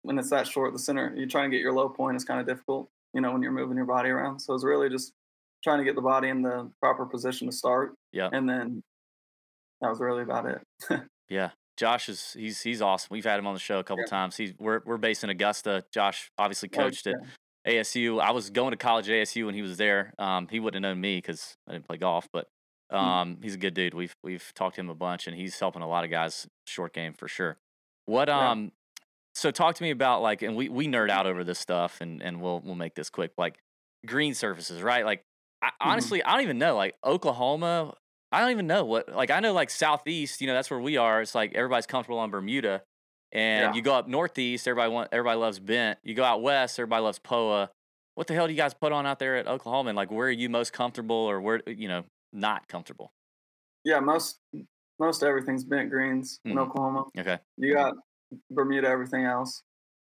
[0.03, 2.39] when it's that short, the center, you try and get your low point is kind
[2.39, 2.89] of difficult.
[3.15, 4.39] You know, when you're moving your body around.
[4.39, 5.13] So it's really just
[5.63, 8.29] trying to get the body in the proper position to start, yeah.
[8.31, 8.83] and then
[9.81, 10.61] that was really about it.
[11.27, 13.07] Yeah, Josh is he's he's awesome.
[13.09, 14.09] We've had him on the show a couple Yeah.
[14.11, 14.37] times.
[14.37, 15.83] He's we're we're based in Augusta.
[15.91, 17.15] Josh obviously Oh, coached at
[17.65, 17.79] yeah.
[17.81, 18.21] ASU.
[18.21, 20.13] I was going to college at ASU when he was there.
[20.19, 22.47] Um, he wouldn't have known me because I didn't play golf, but
[22.91, 22.95] Hmm.
[22.97, 23.95] um, he's a good dude.
[23.95, 26.93] We've we've talked to him a bunch, and he's helping a lot of guys short
[26.93, 27.57] game for sure.
[28.05, 28.71] What um,
[29.35, 32.21] so talk to me about like, and we we nerd out over this stuff, and
[32.23, 33.31] and we'll we'll make this quick.
[33.37, 33.59] Like
[34.05, 35.05] green surfaces, right?
[35.05, 35.23] Like
[35.61, 35.89] I, Mm-hmm.
[35.91, 36.75] honestly, I don't even know.
[36.75, 37.95] Like Oklahoma,
[38.31, 39.09] I don't even know what.
[39.09, 41.21] Like I know like southeast, you know, that's where we are.
[41.21, 42.83] It's like everybody's comfortable on Bermuda,
[43.31, 43.75] and Yeah.
[43.75, 45.99] you go up northeast, everybody want everybody loves bent.
[46.03, 47.71] You go out west, everybody loves Poa.
[48.15, 49.89] What the hell do you guys put on out there at Oklahoma?
[49.89, 53.11] And like, where are you most comfortable, or where you know not comfortable?
[53.83, 54.39] Yeah, most
[54.99, 56.59] most everything's bent greens in Mhm.
[56.59, 57.05] Oklahoma.
[57.17, 57.93] Okay, You got
[58.51, 59.61] Bermuda, everything else.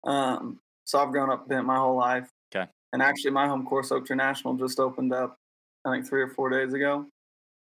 [0.04, 2.28] Um, so I've grown up bent my whole life.
[2.50, 2.68] 'Kay.
[2.92, 5.36] And actually, my home course, Oak Tree National, just opened up,
[5.84, 7.06] I think three or four days ago,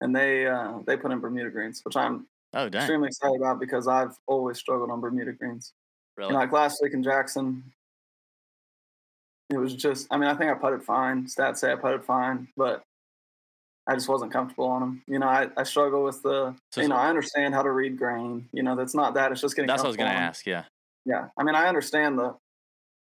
[0.00, 3.60] and they uh, they put in Bermuda greens, which I'm oh dang, extremely excited about
[3.60, 5.72] because I've always struggled on Bermuda greens.
[6.16, 6.34] really?
[6.34, 7.72] Like last week in Jackson,
[9.50, 10.06] it was just.
[10.10, 11.26] I mean, I think I putted fine.
[11.26, 12.82] Stats say I putted fine, but
[13.86, 15.02] I just wasn't comfortable on them.
[15.08, 16.54] You know, I, I struggle with the.
[16.70, 18.48] So- you know, I understand how to read grain.
[18.52, 19.32] You know, that's not that.
[19.32, 19.66] It's just getting.
[19.68, 20.46] that's what I was gonna ask.
[20.46, 20.64] Yeah,
[21.04, 22.36] Yeah, I mean, I understand the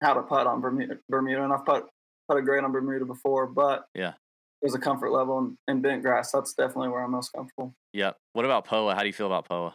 [0.01, 1.85] how to putt on Bermuda, Bermuda, and I've put
[2.27, 4.13] put a great on Bermuda before, but Yeah.
[4.61, 6.31] there's a comfort level in, in bent grass.
[6.31, 7.73] That's definitely where I'm most comfortable.
[7.91, 8.15] yep.
[8.33, 8.93] What about Poa?
[8.93, 9.73] How do you feel about Poa?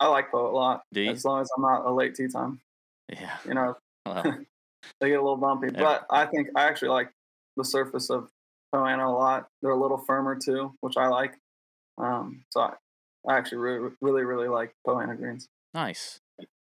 [0.00, 1.10] I like Poa a lot, Do you?
[1.10, 2.60] as long as I'm not a late tea time.
[3.08, 3.36] Yeah.
[3.44, 4.22] You know, Well,
[5.00, 5.80] they get a little bumpy, Yeah.
[5.80, 7.10] but I think I actually like
[7.56, 8.30] the surface of
[8.72, 9.48] Poa annua a lot.
[9.62, 11.38] They're a little firmer too, which I like.
[11.96, 12.74] Um, so I,
[13.28, 15.48] I actually really, really, really like Poa annua greens.
[15.74, 16.20] Nice.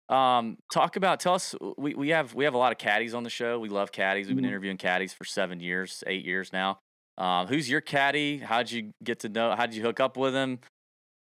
[0.08, 3.24] Um, talk about tell us we, we have we have a lot of caddies on
[3.24, 3.58] the show.
[3.58, 4.26] We love caddies.
[4.28, 4.48] We've been Mhm.
[4.48, 6.78] interviewing caddies for seven years, eight years now.
[7.18, 8.38] Um, who's your caddy?
[8.38, 9.54] How'd you get to know?
[9.54, 10.60] How'd you hook up with him?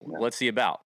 [0.02, 0.18] Yeah.
[0.18, 0.82] What's he about?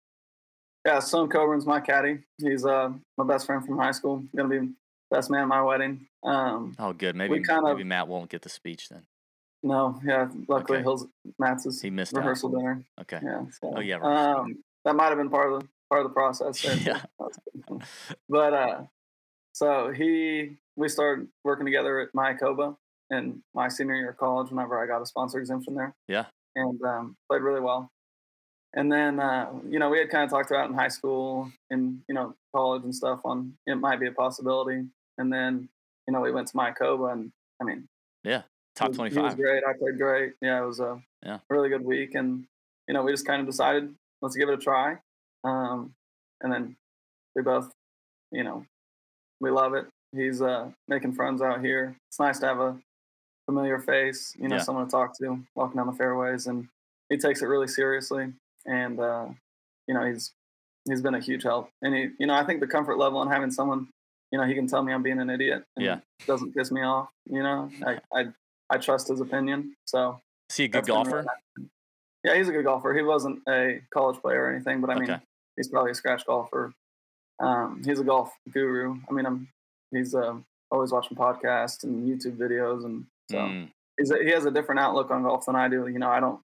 [0.85, 2.23] Yeah, Son Coburn's my caddy.
[2.39, 4.23] He's uh, my best friend from high school.
[4.35, 4.69] Gonna be
[5.11, 6.07] best man at my wedding.
[6.23, 7.15] Um, Oh, good.
[7.15, 9.05] Maybe kind of- maybe Matt won't get the speech then.
[9.63, 10.83] No, yeah, luckily Okay.
[10.83, 11.05] Hill's
[11.39, 12.19] Matt's He missed out.
[12.19, 12.83] rehearsal dinner.
[13.01, 13.19] Okay.
[13.23, 13.45] Yeah.
[13.61, 14.39] So, Oh, yeah, rehearsal.
[14.41, 16.63] Um, that might have been part of the part of the process.
[16.85, 17.01] Yeah.
[18.29, 18.81] But uh,
[19.53, 22.75] so he, we started working together at Mayakoba
[23.09, 24.49] in my senior year of college.
[24.51, 25.93] Whenever I got a sponsor exemption there.
[26.07, 26.25] Yeah.
[26.55, 27.89] And um, played really well.
[28.73, 31.99] And then uh, you know we had kind of talked about in high school and
[32.07, 34.85] you know college and stuff on it might be a possibility.
[35.17, 35.67] And then
[36.07, 37.87] you know we went to Mayakoba and I mean
[38.75, 39.23] Top twenty five.
[39.23, 39.63] was- He was great.
[39.65, 40.33] I played great.
[40.41, 41.39] Yeah, it was a Yeah.
[41.49, 42.45] really good week, and
[42.87, 44.97] you know we just kind of decided let's give it a try.
[45.43, 45.93] Um,
[46.41, 46.75] and then
[47.35, 47.71] we both,
[48.31, 48.65] you know,
[49.39, 49.87] we love it.
[50.15, 51.95] He's uh, making friends out here.
[52.09, 52.79] It's nice to have a
[53.47, 54.61] familiar face, you know, Yeah.
[54.61, 56.67] someone to talk to walking down the fairways, and
[57.09, 58.33] he takes it really seriously.
[58.65, 59.29] And uh,
[59.87, 60.31] you know, he's
[60.85, 61.69] he's been a huge help.
[61.81, 63.87] And he, you know, I think the comfort level in having someone,
[64.31, 65.63] you know, he can tell me I'm being an idiot.
[65.75, 65.99] And Yeah.
[66.25, 67.09] doesn't piss me off.
[67.29, 68.27] You know, I, I
[68.71, 69.75] I trust his opinion.
[69.85, 71.25] So Is he a good golfer?
[71.57, 71.69] really.
[72.23, 72.93] Yeah, he's a good golfer.
[72.93, 75.21] He wasn't a college player or anything, but I mean, Okay.
[75.57, 76.73] he's probably a scratch golfer.
[77.39, 78.97] Um, he's a golf guru.
[79.09, 79.47] I mean, I'm
[79.91, 80.35] he's uh,
[80.69, 84.79] always watching podcasts and YouTube videos, and so Mm, he's a, he has a different
[84.79, 85.87] outlook on golf than I do.
[85.87, 86.39] You know, I don't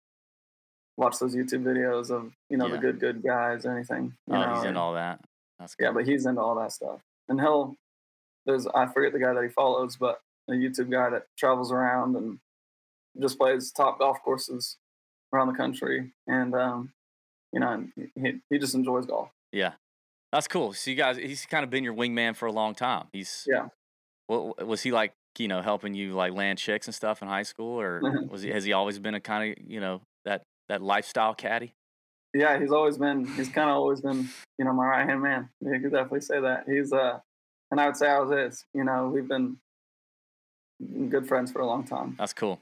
[0.97, 2.71] watch those YouTube videos of you know Yeah.
[2.73, 4.15] the good good guys or anything.
[4.27, 5.19] You oh, know, he's into all that.
[5.59, 6.99] That's yeah, but he's into all that stuff.
[7.29, 7.75] And he'll
[8.47, 12.15] there's I forget the guy that he follows, but a YouTube guy that travels around
[12.15, 12.39] and
[13.19, 14.77] just plays top golf courses
[15.33, 16.13] around the country.
[16.27, 16.91] And um,
[17.53, 19.29] you know, he he just enjoys golf.
[19.51, 19.73] Yeah,
[20.31, 20.73] that's cool.
[20.73, 23.07] So you guys, he's kind of been your wingman for a long time.
[23.13, 23.67] He's Yeah.
[24.27, 25.13] What was he like?
[25.39, 28.49] You know, helping you like land chicks and stuff in high school, or was he?
[28.49, 31.73] Has he always been a kind of you know that that lifestyle caddy?
[32.33, 35.49] Yeah, he's always been he's kind of always been, you know, my right hand man.
[35.62, 36.65] You could definitely say that.
[36.67, 37.19] He's uh
[37.71, 38.65] and I would say I was his.
[38.73, 39.57] You know, we've been
[41.09, 42.15] good friends for a long time.
[42.17, 42.61] That's cool.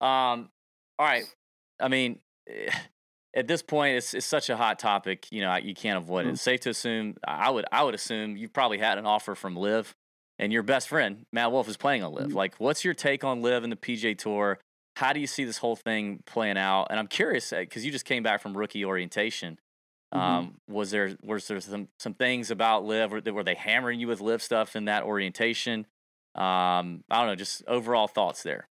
[0.00, 0.50] Um,
[0.98, 1.24] all right.
[1.80, 2.70] I mean, eh,
[3.34, 5.26] at this point, it's it's such a hot topic.
[5.30, 6.30] You know, you can't avoid it.
[6.30, 6.32] Mhm.
[6.32, 7.16] It's safe to assume.
[7.26, 9.94] I would I would assume you've probably had an offer from LIV,
[10.38, 12.28] and your best friend Matt Wolff is playing on LIV.
[12.30, 12.34] Mhm.
[12.34, 14.58] Like, what's your take on LIV and the PGA Tour?
[14.96, 16.88] How do you see this whole thing playing out?
[16.90, 19.58] And I'm curious because you just came back from rookie orientation.
[20.12, 20.18] Mhm.
[20.18, 23.12] Um, was there was there some some things about LIV?
[23.12, 25.86] Were, were they hammering you with LIV stuff in that orientation?
[26.34, 27.34] Um, I don't know.
[27.36, 28.68] Just overall thoughts there.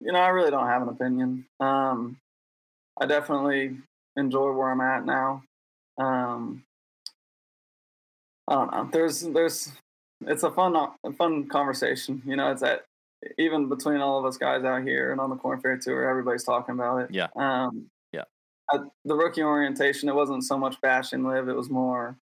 [0.00, 1.46] you know, I really don't have an opinion.
[1.60, 2.16] Um,
[3.00, 3.76] I definitely
[4.16, 5.42] enjoy where I'm at now.
[5.98, 6.64] Um,
[8.48, 8.88] I don't know.
[8.92, 9.72] There's, there's,
[10.26, 12.22] it's a fun, a fun conversation.
[12.26, 12.84] You know, it's that
[13.38, 16.44] even between all of us guys out here and on the Korn Ferry Tour, everybody's
[16.44, 17.10] talking about it.
[17.12, 17.28] Yeah.
[17.36, 18.24] Um, Yeah.
[18.72, 21.48] I, the rookie orientation, it wasn't so much bashing LIV.
[21.48, 22.16] It was more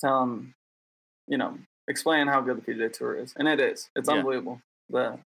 [0.00, 0.52] telling,
[1.26, 1.56] you know,
[1.88, 3.90] explaining how good the PGA Tour is, and it is.
[3.96, 4.16] It's Yeah.
[4.16, 4.60] unbelievable.
[4.90, 5.18] The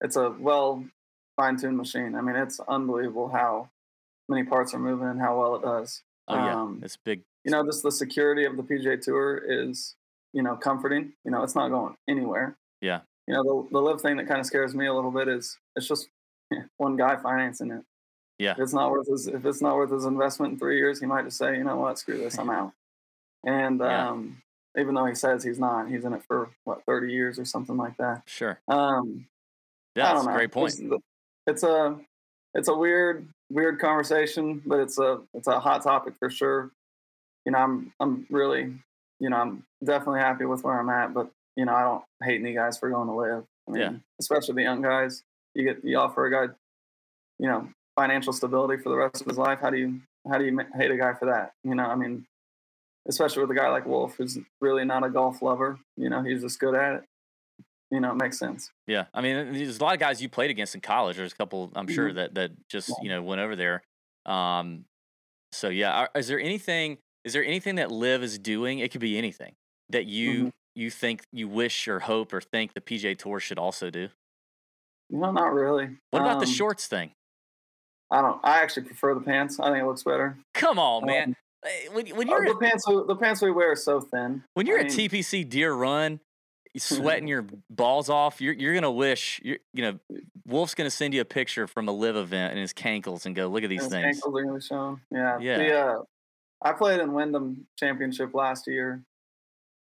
[0.00, 0.84] it's a well
[1.36, 2.14] fine tuned machine.
[2.14, 3.68] I mean, it's unbelievable how
[4.28, 6.02] many parts are moving and how well it does.
[6.28, 7.22] Oh yeah, Um, it's big.
[7.44, 9.94] you know, just the security of the PGA Tour is,
[10.32, 11.12] you know, comforting.
[11.24, 12.56] You know, it's not going anywhere.
[12.80, 13.02] Yeah.
[13.26, 15.58] You know, the the LIV thing that kind of scares me a little bit is
[15.76, 16.08] it's just
[16.76, 17.84] one guy financing it.
[18.38, 18.52] Yeah.
[18.52, 21.06] If it's not worth his if it's not worth his investment in three years, he
[21.06, 22.72] might just say, you know what, screw this, I'm out.
[23.44, 24.08] And Yeah.
[24.10, 24.42] um,
[24.78, 27.76] even though he says he's not, he's in it for what thirty years or something
[27.76, 28.22] like that.
[28.26, 28.58] Sure.
[28.68, 29.26] Um,
[29.94, 30.74] Yeah, that's a great point.
[30.78, 31.02] It's,
[31.46, 31.98] it's a
[32.54, 36.70] it's a weird weird conversation, but it's a it's a hot topic for sure.
[37.44, 38.72] You know, I'm I'm really
[39.20, 42.40] you know I'm definitely happy with where I'm at, but you know I don't hate
[42.40, 43.44] any guys for going to LIV.
[43.68, 43.92] I mean, Yeah.
[44.20, 45.22] especially the young guys.
[45.54, 46.52] You get you offer a guy,
[47.38, 49.58] you know, financial stability for the rest of his life.
[49.60, 51.52] How do you how do you hate a guy for that?
[51.64, 52.26] You know, I mean,
[53.08, 55.78] especially with a guy like Wolff, who's really not a golf lover.
[55.96, 57.04] You know, he's just good at it.
[57.90, 58.70] You know, it makes sense.
[58.88, 61.16] Yeah, I mean, there's a lot of guys you played against in college.
[61.16, 62.14] There's a couple, I'm sure Mhm.
[62.16, 63.82] that that just you know went over there.
[64.24, 64.86] Um,
[65.52, 66.98] so yeah, are, is there anything?
[67.24, 68.80] Is there anything that Liv is doing?
[68.80, 69.54] It could be anything
[69.90, 70.52] that you Mhm.
[70.74, 74.08] you think you wish or hope or think the PGA Tour should also do.
[75.08, 75.96] No, not really.
[76.10, 77.12] What about the Um, shorts thing?
[78.10, 78.40] I don't.
[78.44, 79.58] I actually prefer the pants.
[79.60, 80.36] I think it looks better.
[80.54, 81.28] Come on, man.
[81.30, 81.36] Um,
[81.92, 84.44] When, when uh, you're the at, pants, we- the pants we wear are so thin.
[84.54, 86.20] when you're I at mean, TPC Deere Run,
[86.76, 88.40] sweating your balls off.
[88.40, 89.98] You're you're gonna wish you're you know
[90.46, 93.48] Wolff's gonna send you a picture from a LIV event in his cankles and go
[93.48, 94.04] look at these things.
[94.16, 95.00] ankles are gonna be shown.
[95.10, 95.38] Yeah.
[95.40, 95.58] Yeah.
[95.58, 96.02] The, uh,
[96.62, 99.02] I played in Wyndham Championship last year,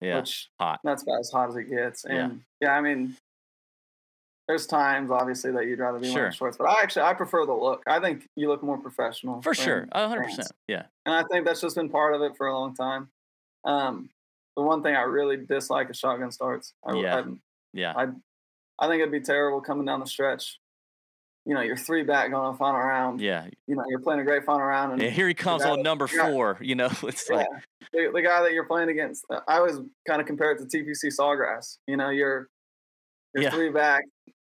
[0.00, 0.80] Yeah, which hot.
[0.82, 2.04] that's about as hot as it gets.
[2.08, 2.14] Yeah.
[2.24, 3.16] And yeah, I mean,
[4.48, 6.14] there's times obviously that you'd rather be Sure.
[6.16, 7.82] wearing shorts, but I actually I prefer the look.
[7.86, 11.44] I think you look more professional for sure, a hundred percent, Yeah, and I think
[11.46, 13.08] that's just been part of it for a long time.
[13.64, 14.10] Um,
[14.56, 16.72] the one thing I really dislike is shotgun starts.
[16.84, 17.16] I, Yeah.
[17.16, 17.24] I,
[17.72, 18.06] yeah, I,
[18.78, 20.58] I think it'd be terrible coming down the stretch.
[21.44, 23.20] You know, you're three back going on final round.
[23.20, 23.46] yeah.
[23.68, 25.82] You know, you're playing a great final round, and And here he comes on that-
[25.82, 26.58] number four.
[26.60, 27.46] You know, it's like
[27.92, 29.24] the, the guy that you're playing against.
[29.30, 29.76] uh, I always
[30.08, 31.78] kind of compare it to TPC Sawgrass.
[31.86, 32.48] You know, you're
[33.34, 33.50] you're Yeah.
[33.50, 34.04] three back.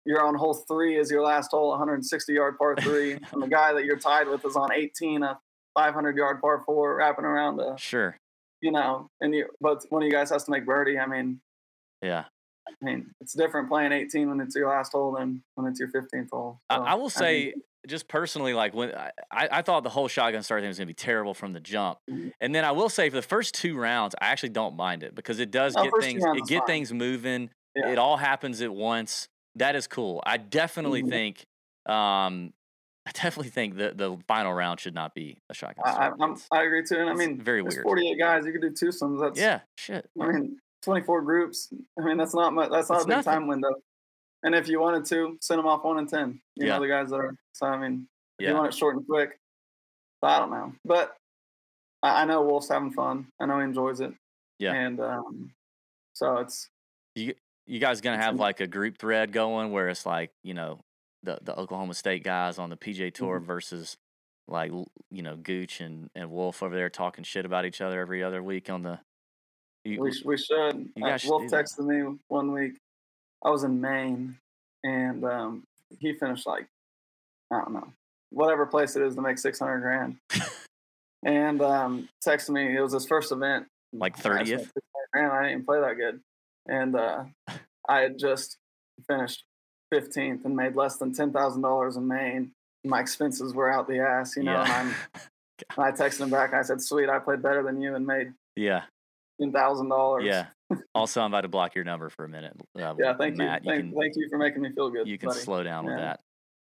[0.05, 3.73] You're on hole three as your last hole, 160 yard par three, and the guy
[3.73, 5.39] that you're tied with is on 18, a
[5.75, 8.17] 500 yard par four, wrapping around a sure,
[8.62, 10.97] you know, and you but one of you guys has to make birdie.
[10.97, 11.41] I mean,
[12.01, 12.25] yeah.
[12.67, 15.89] I mean, it's different playing 18 when it's your last hole than when it's your
[15.89, 16.59] 15th hole.
[16.69, 17.53] I, So, I will mean, say,
[17.88, 20.85] just personally, like when I, I I thought the whole shotgun start thing was gonna
[20.88, 22.31] be terrible from the jump, Mhm.
[22.39, 25.13] and then I will say for the first two rounds, I actually don't mind it
[25.15, 26.67] because it does No, get things it is get fine.
[26.67, 27.49] things moving.
[27.75, 27.89] Yeah.
[27.89, 29.27] It all happens at once.
[29.55, 30.21] That is cool.
[30.25, 31.09] I definitely Mhm.
[31.09, 31.45] think.
[31.85, 32.53] Um,
[33.07, 36.12] I definitely think the the final round should not be a shotgun I, I.
[36.19, 36.97] I'm, I agree too.
[36.99, 37.81] And I mean, very weird.
[37.83, 38.45] 48 guys.
[38.45, 39.19] You could do twosomes.
[39.19, 40.07] That's yeah, shit.
[40.21, 41.69] I mean, 24 groups.
[41.99, 42.69] I mean, that's not much.
[42.69, 43.33] That's not It's a big nothing.
[43.33, 43.73] time window.
[44.43, 46.39] And if you wanted to, send them off one and 10.
[46.55, 46.75] You Yeah.
[46.75, 47.35] know, the guys that are.
[47.53, 48.07] So, I mean,
[48.38, 48.49] if Yeah.
[48.51, 49.38] you want it short and quick,
[50.21, 50.73] I don't know.
[50.85, 51.17] But
[52.03, 53.27] I, I know Wolff's having fun.
[53.39, 54.13] I know he enjoys it.
[54.59, 54.73] Yeah.
[54.73, 55.53] And um,
[56.13, 56.69] so it's,
[57.15, 57.33] You
[57.69, 60.79] you guys gonna have like a group thread going where it's like you know
[61.23, 63.23] the the Oklahoma State guys on the PGA Mm-hmm.
[63.23, 63.95] Tour versus
[64.47, 64.71] like
[65.12, 68.41] you know Gooch and, and Wolff over there talking shit about each other every other
[68.41, 68.99] week on the.
[69.86, 70.89] You, we, we should.
[70.95, 72.73] you Uh, guys Wolff texted me one week.
[73.45, 74.38] I was in Maine,
[74.84, 75.63] and um,
[75.99, 76.67] he finished like
[77.51, 77.93] I don't know
[78.32, 80.17] whatever place it is to make six hundred grand.
[81.23, 82.75] and um, texted me.
[82.75, 83.67] It was his first event.
[83.93, 84.47] Like I 30th?
[84.47, 84.73] 600
[85.13, 85.32] Grand.
[85.32, 86.19] I didn't play that good,
[86.69, 87.23] and uh,
[87.88, 88.58] I had just
[89.08, 89.43] finished
[89.91, 92.51] fifteenth and made less than ten thousand dollars in Maine.
[92.86, 94.53] My expenses were out the ass, you know.
[94.53, 94.82] yeah.
[94.82, 94.95] And,
[95.77, 96.51] I texted him back.
[96.51, 98.84] And I said, "Sweet, I played better than you and made yeah,
[99.41, 100.45] ten thousand dollars." yeah.
[100.93, 102.53] Also, I'm about to block your number for a minute.
[102.79, 103.65] Uh, Yeah, thank Matt.
[103.65, 103.71] you.
[103.71, 105.08] Thank, can thank you for making me feel good.
[105.08, 105.39] you can buddy.
[105.39, 106.19] slow down with that.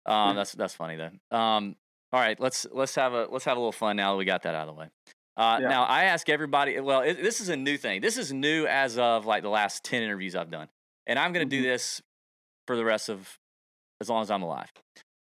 [0.05, 1.38] Um, that's that's funny though.
[1.38, 1.75] Um,
[2.13, 4.43] all right, let's let's have a let's have a little fun now that we got
[4.43, 4.88] that out of the way.
[5.38, 5.67] Uh, Yeah.
[5.69, 6.80] Now I ask everybody.
[6.80, 8.02] Well, it, this is a new thing.
[8.02, 10.67] This is new as of like the last ten interviews I've done,
[11.06, 11.62] and I'm going to Mhm.
[11.62, 12.02] do this
[12.65, 13.38] for the rest of
[14.02, 14.71] as long as I'm alive.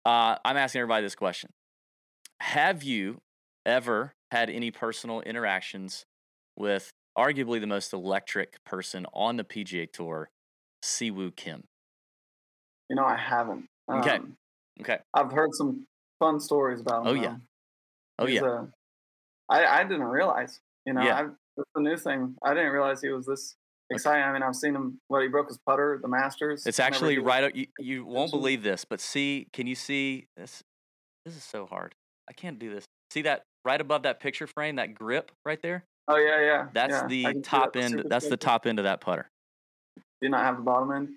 [0.04, 1.50] Uh, I'm asking everybody this question:
[2.40, 3.20] Have you
[3.66, 6.04] ever had any personal interactions
[6.56, 10.30] with arguably the most electric person on the PGA Tour,
[10.82, 11.64] Siwoo Kim?
[12.88, 13.66] You know, I haven't.
[13.90, 14.16] Okay.
[14.16, 14.36] Um,
[14.80, 14.98] Okay.
[15.14, 15.86] I've heard some
[16.18, 17.06] fun stories about him.
[17.06, 17.36] Oh, yeah.
[18.18, 18.42] Oh He's, yeah.
[18.42, 18.66] uh,
[19.48, 20.60] I I didn't realize.
[20.86, 21.20] You know, Yeah.
[21.20, 21.22] I,
[21.56, 22.36] that's the new thing.
[22.42, 23.56] I didn't realize he was this
[23.90, 24.24] exciting.
[24.24, 25.00] I mean, I've seen him.
[25.08, 26.66] What he broke his putter, the Masters.
[26.66, 27.54] It's actually right.
[27.54, 30.62] You, you won't believe this, but see, can you see this?
[31.24, 31.94] This is so hard.
[32.28, 32.84] I can't do this.
[33.10, 35.84] See that right above that picture frame, that grip right there?
[36.08, 36.66] Oh yeah, yeah.
[36.72, 37.06] That's yeah.
[37.06, 37.92] The top that, end.
[37.92, 39.30] super That's the top end of that putter.
[39.96, 41.08] Do you not have the bottom end?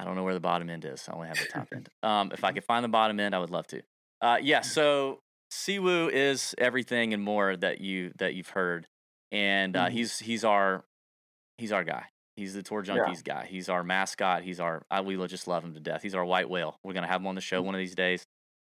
[0.00, 1.08] I don't know where the bottom end is.
[1.08, 1.88] I only have the top end.
[2.02, 3.82] Um, if I could find the bottom end, I would love to.
[4.20, 4.60] Uh, yeah.
[4.60, 5.18] So
[5.50, 8.86] Siwoo is everything and more that you that you've heard,
[9.32, 9.90] and uh, Mhm.
[9.90, 10.84] he's he's our
[11.56, 12.06] he's our guy.
[12.36, 12.96] He's the tour Yeah.
[12.96, 13.46] junkies guy.
[13.46, 14.42] He's our mascot.
[14.42, 16.02] He's our I, we just love him to death.
[16.02, 16.78] He's our white whale.
[16.84, 18.24] We're gonna have him on the show one of these days.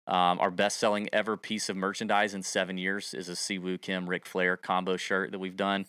[0.06, 4.08] Um, our best selling ever piece of merchandise in seven years is a Siwoo Kim
[4.08, 5.86] Ric Flair combo shirt that we've done.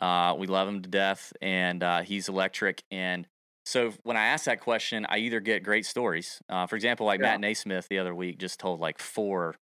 [0.00, 2.82] Uh, we love him to death, and uh, he's electric.
[2.90, 3.26] And
[3.64, 6.42] so when I ask that question, I either get great stories.
[6.50, 7.26] Uh, for example, like Yeah.
[7.30, 9.54] Matt Naismith the other week just told like four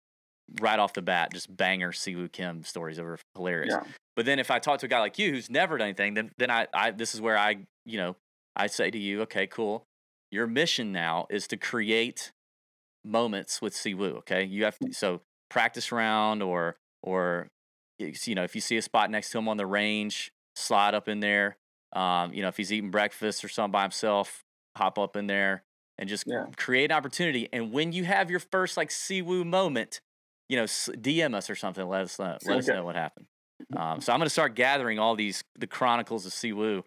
[0.61, 3.73] right off the bat, just banger Siwoo Kim stories that were hilarious.
[3.73, 3.85] Yeah.
[4.17, 6.31] But then if I talk to a guy like you who's never done anything, then
[6.39, 8.17] then I, I this is where I you know
[8.57, 9.85] I say to you, okay, cool.
[10.31, 12.33] Your mission now is to create
[13.05, 14.19] moments with Siwoo.
[14.19, 17.49] Okay, you have to so practice round or or
[17.99, 21.09] you know if you see a spot next to him on the range, slide up
[21.09, 21.57] in there.
[21.93, 24.45] Um, you know if he's eating breakfast or something by himself,
[24.77, 25.65] hop up in there
[25.99, 26.47] and just Yeah.
[26.57, 27.49] create an opportunity.
[27.53, 30.01] And when you have your first like Siwoo moment,
[30.51, 31.87] you know DM us or something.
[31.89, 32.37] Let us know.
[32.45, 33.27] Let us know what happened.
[33.77, 36.83] Um, so I'm going to start gathering all these the chronicles of Siwoo.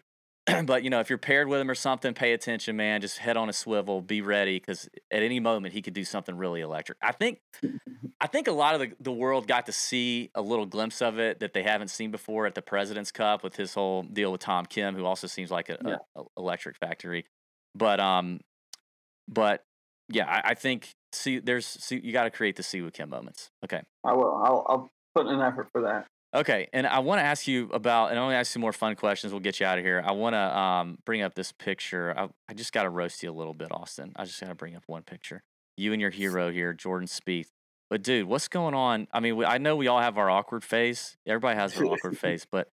[0.66, 3.00] but you know, if you're paired with him or something, pay attention, man.
[3.00, 6.36] Just head on a swivel, be ready, because at any moment he could do something
[6.36, 6.98] really electric.
[7.00, 7.38] I think,
[8.20, 11.18] I think a lot of the, the world got to see a little glimpse of
[11.18, 14.42] it that they haven't seen before at the President's Cup with his whole deal with
[14.42, 16.22] Tom Kim, who also seems like a, a- Yeah.
[16.36, 17.24] electric factory.
[17.74, 18.40] But um,
[19.28, 19.64] but
[20.10, 23.50] yeah, I, I think see there's see, you got to create the Siwoo Kim moments.
[23.64, 23.82] Okay.
[24.04, 24.34] I will.
[24.34, 26.06] I'll, I'll put in an effort for that.
[26.34, 28.72] Okay, and I want to ask you about, and I want to ask you more
[28.72, 29.32] fun questions.
[29.32, 30.02] We'll get you out of here.
[30.04, 32.12] I want to um, bring up this picture.
[32.18, 34.12] I, I just got to roast you a little bit, Austin.
[34.16, 35.44] I just got to bring up one picture.
[35.76, 37.50] You and your hero here, Jordan Spieth.
[37.90, 39.06] But dude, what's going on?
[39.12, 41.16] I mean, we, I know we all have our awkward face.
[41.26, 42.68] Everybody has their awkward face, but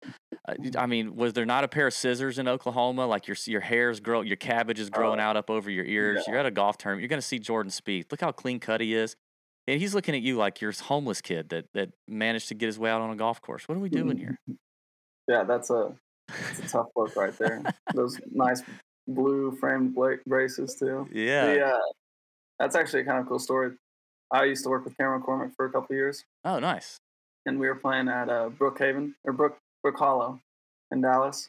[0.49, 3.07] uh, I mean, was there not a pair of scissors in Oklahoma?
[3.07, 6.25] Like your your hair's grow, your cabbage is growing Oh, out up over your ears.
[6.27, 7.03] You're at a golf tournament.
[7.03, 8.11] You're gonna see Jordan Spieth.
[8.11, 9.17] Look how clean cut he is.
[9.67, 12.67] And he's looking at you like you're a homeless kid that that managed to get
[12.67, 13.69] his way out on a golf course.
[13.69, 14.39] What are we doing here?
[15.29, 15.93] Yeah, that's a
[16.29, 17.63] that's a tough look right there.
[17.95, 18.63] Those nice
[19.07, 19.97] blue framed
[20.27, 21.09] braces too.
[21.13, 21.47] yeah.
[21.47, 21.79] The, uh,
[22.59, 23.73] that's actually a kind of cool story.
[24.33, 27.01] I used to work with Cameron McCormick for a couple of years, Oh, nice.
[27.47, 30.41] and we were playing at uh, Brookhaven or Brook Brook Hollow
[30.93, 31.49] in Dallas,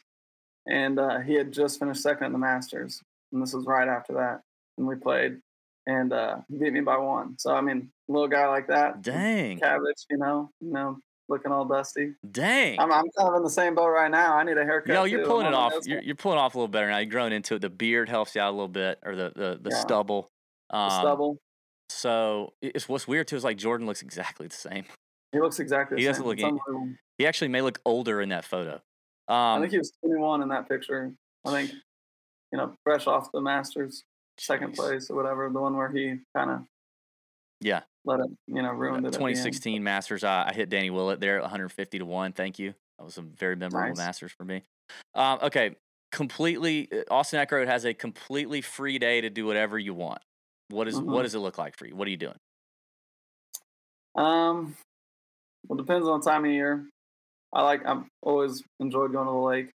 [0.68, 3.00] and uh, he had just finished second in the Masters,
[3.32, 4.40] and this was right after that,
[4.78, 5.38] and we played,
[5.86, 7.36] and uh, he beat me by one.
[7.38, 9.58] So I mean, a little guy like that, Dang.
[9.58, 12.14] cabbage, you know, you know, looking all dusty.
[12.30, 12.78] Dang.
[12.80, 14.34] I'm, I'm kind of in the same boat right now.
[14.36, 14.92] I need a haircut.
[14.94, 15.26] Yo, you're too.
[15.26, 15.72] pulling I'm it off.
[15.86, 16.98] You're, you're pulling off a little better now.
[16.98, 17.60] You're growing into it.
[17.60, 19.76] The beard helps you out a little bit, or the the, the Yeah.
[19.80, 20.28] stubble.
[20.70, 21.38] Um, The stubble.
[21.88, 24.84] So it's what's weird too is like Jordan looks exactly the same.
[25.32, 25.96] He looks exactly.
[25.96, 26.28] he the doesn't same.
[26.28, 26.94] look unbelievable.
[27.16, 28.74] He actually may look older in that photo.
[29.28, 31.10] Um, I think he was 21 in that picture.
[31.46, 31.70] I think,
[32.52, 34.04] you know, fresh off the Masters,
[34.36, 36.60] second place or whatever, the one where he kind of
[37.62, 37.80] Yeah.
[38.04, 39.08] let it, you know, ruined it.
[39.08, 39.36] at the end.
[39.36, 40.22] 2016 Masters.
[40.22, 42.34] I, I hit Danny Willett there at 150 to one.
[42.34, 42.74] Thank you.
[42.98, 43.96] That was a very memorable Nice.
[43.96, 44.60] Masters for me.
[45.14, 45.76] Um, okay,
[46.10, 46.90] completely.
[46.92, 50.20] uh, Austin Eckroat has a completely free day to do whatever you want.
[50.72, 51.22] What is what Mhm.
[51.24, 51.94] does it look like for you?
[51.94, 52.38] What are you doing?
[54.14, 54.74] Um,
[55.68, 56.88] well, depends on the time of year.
[57.52, 57.84] I like.
[57.84, 59.70] I've always enjoyed going to the lake.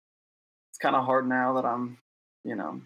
[0.70, 1.98] It's kind of hard now that I'm,
[2.44, 2.80] you know,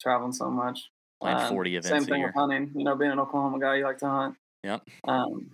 [0.00, 0.88] traveling so much.
[1.20, 2.72] Playing Um, 40 Same events a thing with hunting.
[2.76, 4.36] You know, being an Oklahoma guy, you like to hunt.
[4.62, 4.88] Yep.
[5.08, 5.50] Um,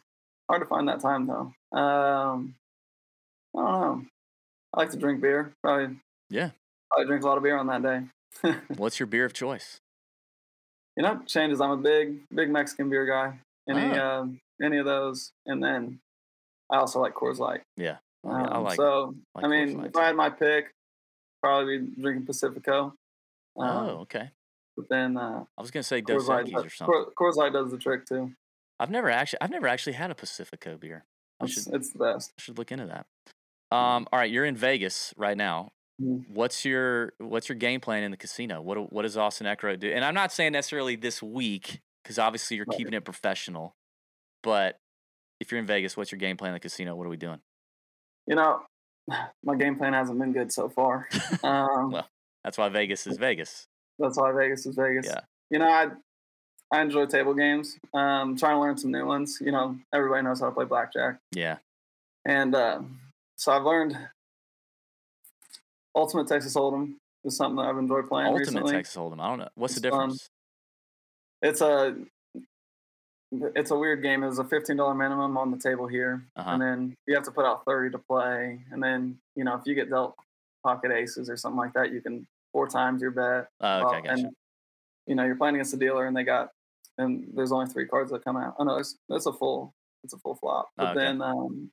[0.51, 1.55] hard to find that time though.
[1.77, 2.55] Um,
[3.57, 4.07] I don't know.
[4.75, 5.55] I like to drink beer.
[5.63, 5.99] Probably.
[6.29, 6.51] Yeah.
[6.91, 8.09] Probably drink a lot of beer on that day.
[8.77, 9.81] What's your beer of choice?
[10.97, 11.61] You know, changes.
[11.61, 13.39] I'm a big, big Mexican beer guy.
[13.69, 15.99] Any, um, any of those, and then
[16.71, 17.63] I also like Coors Light.
[17.77, 18.77] Yeah, Oh, yeah, I Um, like.
[18.77, 20.73] so like I mean, if I had my pick,
[21.43, 22.95] probably be drinking Pacifico.
[23.57, 24.31] Um, oh, okay.
[24.77, 26.95] But then uh, I was gonna say Coors, Dos Light, Equis or something.
[26.95, 28.33] Coors, Coors Light does the trick too.
[28.81, 31.05] I've never actually, I've never actually had a Pacifico beer.
[31.41, 32.33] I It's, should, it's the best.
[32.39, 33.07] I should look into that.
[33.75, 35.73] Um, all right, you're in Vegas right now.
[36.03, 36.29] Mhm.
[36.31, 38.61] What's your what's your game plan in the casino?
[38.61, 39.91] What what does Austin Eckroat do?
[39.93, 43.75] And I'm not saying necessarily this week because obviously you're keeping it professional.
[44.43, 44.79] But
[45.41, 46.97] if you're in Vegas, what's your game plan in the casino?
[46.97, 47.41] What are we doing?
[48.27, 48.63] You know,
[49.45, 51.09] my game plan hasn't been good so far.
[51.45, 52.09] Um, Well,
[52.43, 53.67] That's why Vegas is Vegas.
[53.99, 55.07] that's why Vegas is Vegas.
[55.07, 55.21] Yeah.
[55.51, 55.89] You know, I
[56.73, 57.79] I enjoy table games.
[57.93, 59.39] Um, trying to learn some new ones.
[59.41, 61.59] You know, everybody knows how to play blackjack, Yeah.
[62.25, 62.81] and uh,
[63.37, 63.97] so I've learned
[65.95, 68.73] Ultimate Texas Hold'em is something that I've enjoyed playing Ultimate recently.
[68.73, 69.21] Texas Hold'em.
[69.21, 69.49] I don't know.
[69.55, 70.09] What's the It's fun.
[70.09, 70.29] difference?
[71.43, 71.97] It's a
[73.57, 74.23] it's a weird game.
[74.23, 76.51] It's a fifteen dollar minimum on the table here, Uh-huh.
[76.51, 78.61] and then you have to put out thirty to play.
[78.71, 80.15] And then you know if you get dealt
[80.63, 83.49] pocket aces or something like that, you can four times your bet.
[83.61, 84.11] Oh, okay, Well, gotcha.
[84.13, 84.37] And
[85.07, 86.51] you know you're playing against a dealer, and they got
[86.99, 88.55] and there's only three cards that come out.
[88.59, 89.75] Oh no, it's it's a full
[90.05, 90.69] it's a full flop.
[90.77, 91.01] But Oh, okay.
[91.01, 91.71] then um,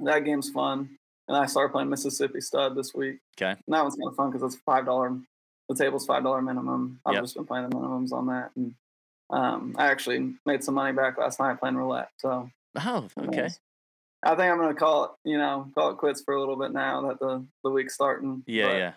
[0.00, 0.98] that game's fun.
[1.28, 3.18] And I started playing Mississippi Stud this week.
[3.38, 3.50] Okay.
[3.50, 5.16] And that one's kind of fun because it's five dollar.
[5.68, 7.00] The table's five dollar minimum.
[7.06, 7.22] I've Yep.
[7.24, 8.74] just been playing the minimums on that, and
[9.30, 12.10] um, I actually made some money back last night playing roulette.
[12.18, 12.50] So
[12.84, 13.48] Oh, okay.
[14.24, 15.10] I think I'm gonna call it.
[15.24, 18.42] You know, call it quits for a little bit now that the the week's starting.
[18.46, 18.92] Yeah, But, yeah.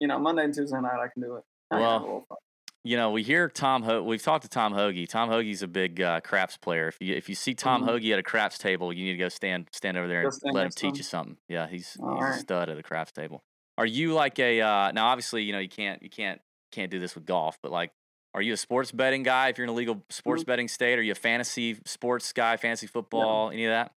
[0.00, 1.44] You know, Monday and Tuesday night I can do it.
[1.70, 2.38] I Well, a little fun.
[2.84, 3.82] You know, we hear Tom.
[3.82, 5.06] Ho- We've talked to Tom Hoge.
[5.08, 6.88] Tom Hoge's a big uh, craps player.
[6.88, 7.86] If you if you see Tom Mhm.
[7.86, 10.54] Hoge at a craps table, you need to go stand stand over there Go and
[10.54, 10.96] let him teach him.
[10.96, 11.36] you something.
[11.48, 13.42] Yeah, he's All he's a stud at the craps table.
[13.76, 15.06] Are you like a uh, now?
[15.08, 16.40] Obviously, you know you can't you can't
[16.72, 17.90] can't do this with golf, but like,
[18.34, 19.48] are you a sports betting guy?
[19.48, 20.50] If you're in a legal sports Mm-hmm.
[20.50, 22.56] betting state, are you a fantasy sports guy?
[22.56, 23.92] Fantasy football, any of that?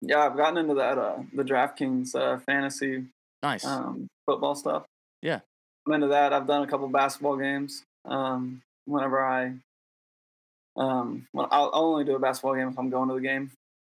[0.00, 3.04] Yeah, I've gotten into that uh the DraftKings uh, fantasy
[3.42, 3.64] Nice.
[3.64, 4.84] um, football stuff.
[5.22, 5.40] Yeah.
[5.88, 6.32] I'm into that.
[6.32, 7.82] I've done a couple basketball games.
[8.04, 9.54] Um, whenever I,
[10.76, 13.50] um, well, I'll, I'll only do a basketball game if I'm going to the game.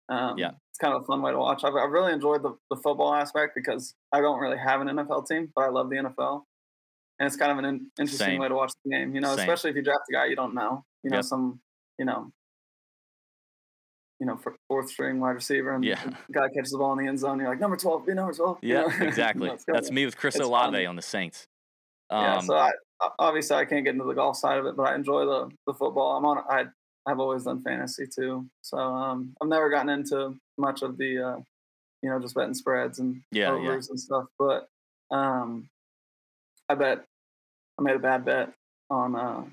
[0.09, 0.53] Um, Yeah.
[0.70, 1.64] it's kind of a fun way to watch.
[1.64, 5.28] I've, I've really enjoyed the, the football aspect because I don't really have an NFL
[5.28, 6.43] team, but I love the NFL,
[7.18, 8.40] and it's kind of an in, interesting Same.
[8.40, 9.14] way to watch the game.
[9.14, 9.40] You know, Same.
[9.40, 10.84] especially if you draft a guy you don't know.
[11.05, 11.24] You know, Yep.
[11.24, 11.61] some,
[11.99, 12.32] you know.
[14.20, 16.01] You know, for fourth string wide receiver, and Yeah.
[16.05, 17.40] the guy catches the ball in the end zone.
[17.40, 18.59] You're like, number twelve, be number twelve.
[18.62, 18.93] you yeah, know?
[19.07, 19.49] exactly.
[19.49, 19.64] Let's.
[19.66, 21.49] That's me with Chris It's Olave on the Saints.
[22.12, 22.70] Yeah, Um, so I
[23.18, 25.72] obviously I can't get into the golf side of it, but I enjoy the the
[25.74, 26.16] football.
[26.16, 26.38] I'm on.
[26.48, 26.66] I
[27.06, 31.36] I've always done fantasy too, so um, I've never gotten into much of the, uh,
[32.02, 33.70] you know, just betting spreads and Yeah, yeah.
[33.70, 34.26] overs and stuff.
[34.38, 34.68] But
[35.10, 35.68] um,
[36.68, 37.04] I bet
[37.78, 38.52] I made a bad bet
[38.90, 39.44] on uh,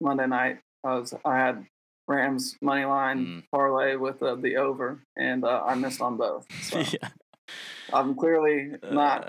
[0.00, 0.58] Monday night.
[0.84, 1.66] I was I had
[2.08, 3.42] Rams money line Mm.
[3.52, 6.46] parlay with uh, the over, and uh, I missed on both.
[6.62, 7.08] So yeah.
[7.92, 9.28] I'm clearly not Uh,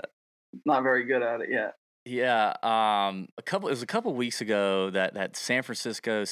[0.64, 1.74] not very good at it yet.
[2.08, 3.68] Yeah, um, a couple.
[3.68, 6.24] It was a couple weeks ago that that San Francisco,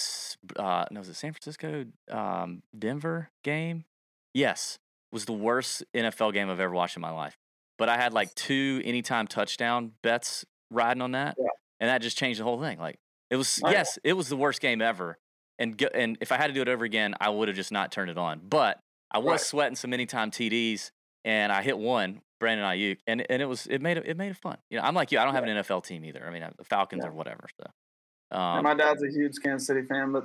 [0.57, 3.85] uh, no, was it San Francisco, um, Denver game?
[4.33, 4.79] Yes,
[5.13, 7.37] was the worst NFL game I've ever watched in my life.
[7.79, 11.49] But I had like two anytime touchdown bets riding on that, Yeah.
[11.81, 12.79] and that just changed the whole thing.
[12.79, 12.99] Like
[13.31, 13.71] it was, yeah.
[13.73, 15.19] yes, it was the worst game ever.
[15.59, 17.73] And go, and if I had to do it over again, I would have just
[17.73, 18.41] not turned it on.
[18.49, 18.79] But
[19.11, 19.41] I was Right.
[19.41, 20.91] sweating some anytime TDs,
[21.25, 24.31] and I hit one, Brandon Aiyuk, and and it was it made it, it made
[24.31, 24.59] it fun.
[24.71, 25.19] You know, I'm like you.
[25.19, 26.25] I don't have an NFL team either.
[26.27, 27.11] I mean, uh, the Falcons Yeah.
[27.11, 27.47] or whatever.
[27.61, 30.25] So, um, my dad's a huge Kansas City fan, but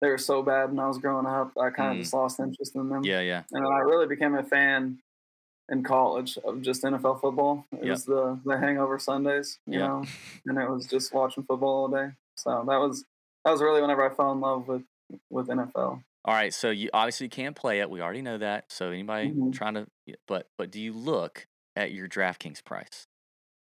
[0.00, 1.52] they were so bad when I was growing up.
[1.58, 2.00] I kind of Mm.
[2.00, 3.04] just lost interest in them.
[3.04, 4.98] yeah, yeah, And I really became a fan
[5.68, 7.64] in college of just NFL football.
[7.72, 7.90] It Yep.
[7.90, 9.88] was the, the hangover Sundays, you Yep.
[9.88, 10.04] know,
[10.46, 12.12] and it was just watching football all day.
[12.36, 13.04] So that was
[13.44, 14.82] that was really whenever I fell in love with
[15.30, 16.02] with NFL.
[16.24, 17.88] All right, so you obviously can't play it.
[17.88, 18.70] We already know that.
[18.70, 19.52] So anybody Mhm.
[19.54, 19.86] trying to,
[20.26, 21.46] but but do you look
[21.76, 23.06] at your DraftKings price?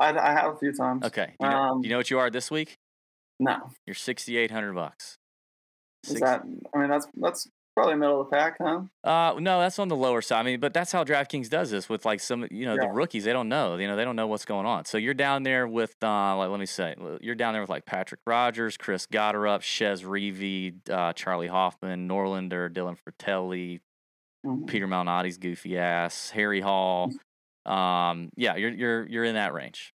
[0.01, 1.05] I, I have a few times.
[1.05, 2.79] Okay, do you, know, Um, you know what you are this week?
[3.39, 5.19] No, You're sixty eight hundred bucks.
[6.05, 6.43] is Six- that?
[6.75, 8.81] I mean, that's that's probably middle of the pack, huh?
[9.05, 10.41] Uh, no, that's on the lower side.
[10.41, 13.25] I mean, but that's how DraftKings does this with like some, you know, the rookies.
[13.25, 14.85] They don't know, you know, they don't know what's going on.
[14.85, 17.87] So you're down there with, uh, like, let me say, you're down there with like
[17.87, 23.81] Patrick Rodgers, Chris Gotterup, Chez Reavie, uh, Charley Hoffman, Norlander, Dylan Frittelli,
[24.47, 24.69] Mhm.
[24.69, 27.11] Peter Malnati's goofy ass, Harry Hall.
[27.67, 29.93] Um, yeah, you're you're you're in that range.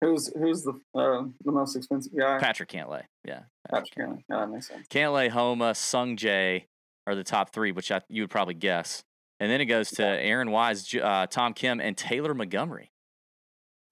[0.00, 2.38] Who's who's the uh, the most expensive guy?
[2.38, 4.22] Patrick Cantlay, yeah, Patrick Cantlay.
[4.30, 4.86] Yeah, that makes sense.
[4.88, 6.64] Cantlay, Homa, Sung Jae
[7.06, 9.02] are the top three, which I, you would probably guess.
[9.40, 12.90] And then it goes to Aaron Wise, uh, Tom Kim, and Taylor Montgomery.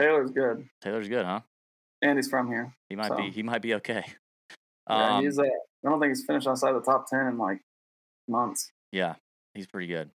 [0.01, 1.41] Taylor's good, Taylor's good, huh?
[2.03, 2.75] and he's from here.
[2.89, 3.31] He might So- be.
[3.31, 4.05] He might be okay.
[4.89, 5.39] Yeah, Um, he's.
[5.39, 7.61] Uh, I don't think he's finished outside the top ten in like
[8.29, 8.71] months.
[8.93, 9.15] yeah,
[9.55, 10.11] he's pretty good.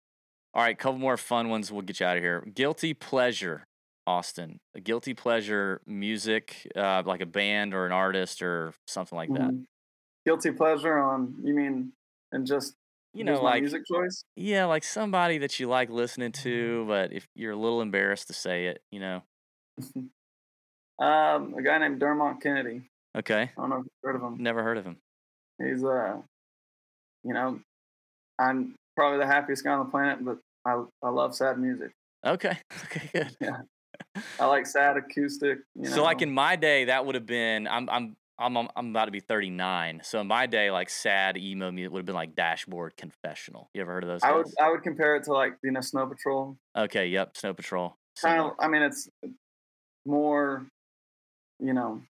[0.53, 1.71] All right, couple more fun ones.
[1.71, 2.41] We'll get you out of here.
[2.53, 3.63] Guilty pleasure,
[4.05, 4.59] Austin.
[4.75, 9.49] A guilty pleasure music, uh, like a band or an artist or something like that.
[9.49, 9.65] Mhm.
[10.25, 11.93] Guilty pleasure on you mean
[12.31, 12.75] and just
[13.13, 14.23] You know, like music choice.
[14.35, 18.33] yeah, like somebody that you like listening to, but if you're a little embarrassed to
[18.33, 19.23] say it, you know.
[20.99, 22.83] Um, a guy named Dermot Kennedy.
[23.17, 24.37] Okay, I don't know if you've heard of him.
[24.39, 24.97] never heard of him.
[25.57, 26.17] He's uh,
[27.23, 27.59] you know,
[28.37, 31.91] I'm probably the happiest guy on the planet, but I I love sad music.
[32.23, 32.55] Okay,
[32.85, 33.35] okay, good.
[33.41, 33.57] Yeah.
[34.39, 35.59] I like sad acoustic.
[35.75, 38.67] You know, So like in my day, that would have been I'm I'm I'm I'm
[38.75, 40.01] I'm about to be 39.
[40.03, 43.69] So in my day, like sad emo music would have been like Dashboard Confessional.
[43.73, 44.23] You ever heard of those?
[44.23, 44.47] I would?
[44.59, 46.57] I would compare it to like you know Snow Patrol.
[46.75, 47.07] Okay.
[47.07, 47.37] Yep.
[47.37, 47.95] Snow Patrol.
[48.21, 48.53] Kind of.
[48.59, 49.09] I mean, it's
[50.05, 50.65] more.
[51.59, 52.01] You know,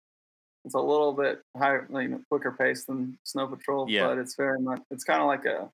[0.64, 4.06] it's a little bit higher, you know, quicker pace than Snow Patrol, Yeah.
[4.06, 4.80] but it's very much.
[4.92, 5.68] It's kind of like a.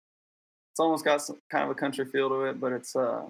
[0.73, 3.27] It's almost got some kind of a country feel to it, but it's uh.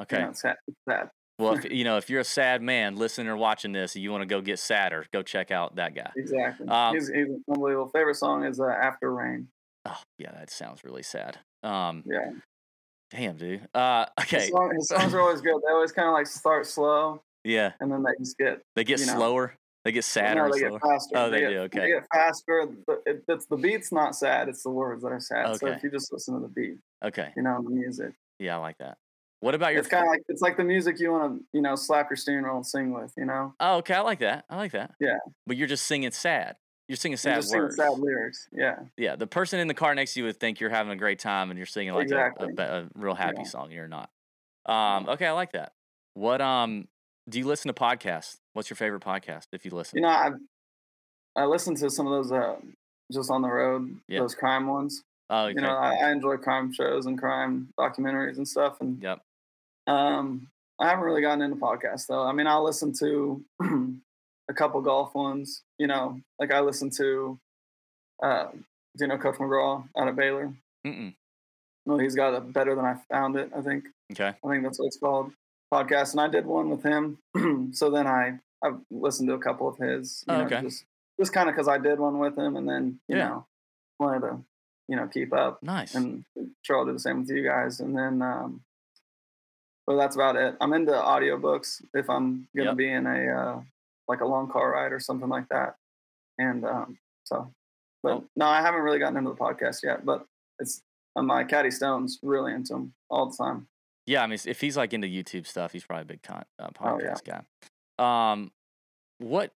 [0.00, 0.16] Okay.
[0.18, 0.44] You know, it's.
[0.44, 1.10] It's sad.
[1.38, 4.10] Well, if you know if you're a sad man listening or watching this, and you
[4.10, 6.10] want to go get sadder, go check out that guy.
[6.16, 6.66] Exactly.
[6.68, 7.88] Um, he's, he's unbelievable.
[7.88, 9.48] Favorite song is uh, After Rain.
[9.86, 11.38] Oh yeah, that sounds really sad.
[11.62, 12.30] Um, Yeah.
[13.10, 13.68] damn, dude.
[13.74, 14.40] Uh, okay.
[14.40, 15.56] His, song, his songs are always good.
[15.66, 19.00] They always kind of like start slow Yeah, and then they just get they get
[19.00, 19.54] you know, slower.
[19.84, 20.70] They get sadder no, they slower.
[20.72, 21.16] get faster.
[21.16, 21.80] Oh, they get, do, okay.
[21.80, 22.68] They get faster.
[23.06, 24.48] It, it's the beat's not sad.
[24.48, 25.56] It's the words that are sad.
[25.56, 27.32] So if you just listen to the beat, Okay.
[27.36, 28.98] you know, the music, Yeah, I like that.
[29.40, 29.80] What about your?
[29.80, 32.16] it's kind of like it's like the music you want to you know slap your
[32.16, 33.12] steering wheel and sing with.
[33.16, 33.94] You know, oh, okay.
[33.94, 34.44] I like that.
[34.50, 34.94] I like that.
[35.00, 35.18] Yeah.
[35.46, 36.56] But you're just singing sad.
[36.88, 38.48] You're singing You're sad just singing sad lyrics.
[38.50, 40.96] Yeah, Yeah, the person in the car next to you would think you're having a
[40.96, 43.44] great time and you're singing like a- a, a, real happy Yeah.
[43.44, 43.70] song.
[43.70, 44.08] You're not.
[44.64, 45.72] Um, okay, I like that.
[46.14, 46.88] What um
[47.28, 48.38] do you listen to podcasts?
[48.54, 49.98] What's your favorite podcast if you listen?
[49.98, 50.30] you know, I
[51.36, 52.56] I listen to some of those uh,
[53.12, 54.20] just on the road, Yeah.
[54.20, 55.04] those crime ones.
[55.30, 55.54] oh, okay.
[55.56, 59.20] You know, I, I enjoy crime shows and crime documentaries and stuff, and yep.
[59.88, 60.48] Um,
[60.80, 62.22] I haven't really gotten into podcasts though.
[62.22, 63.42] I mean, I'll listen to
[64.48, 65.62] a couple golf ones.
[65.78, 67.38] You know, like I listen to,
[68.22, 70.52] uh, do you know Coach McGraw out of Baylor?
[70.86, 71.14] Mm-mm.
[71.86, 73.50] Well, he's got a better than I found it.
[73.56, 73.84] I think.
[74.12, 74.28] Okay.
[74.44, 75.32] I think that's what it's called.
[75.72, 77.18] Podcast, and I did one with him.
[77.74, 80.24] so then I I've listened to a couple of his.
[80.26, 80.60] You Oh, know, okay.
[80.62, 80.84] Just
[81.20, 83.28] just kind of because I did one with him, and then you Yeah.
[83.28, 83.46] know
[83.98, 84.38] wanted to
[84.88, 85.94] you know keep up Nice.
[85.94, 86.24] and
[86.62, 87.80] sure I'll do the same with you guys.
[87.80, 88.62] And then, um,
[89.88, 90.54] but that's about it.
[90.60, 92.76] I'm into audiobooks if I'm gonna Yep.
[92.76, 93.62] be in a uh,
[94.06, 95.76] like a long car ride or something like that.
[96.38, 97.50] And um, so,
[98.02, 98.24] but Oh.
[98.36, 100.04] no, I haven't really gotten into the podcast yet.
[100.04, 100.26] But
[100.58, 100.82] it's
[101.16, 103.66] uh, my caddy Stone's really into them all the time.
[104.06, 106.68] yeah, I mean, if he's like into YouTube stuff, he's probably a big con- uh,
[106.80, 107.14] Oh, yeah.
[107.14, 107.24] podcast
[107.98, 108.32] guy.
[108.32, 108.52] Um,
[109.18, 109.52] what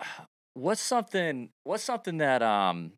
[0.54, 2.92] what's something what's something that um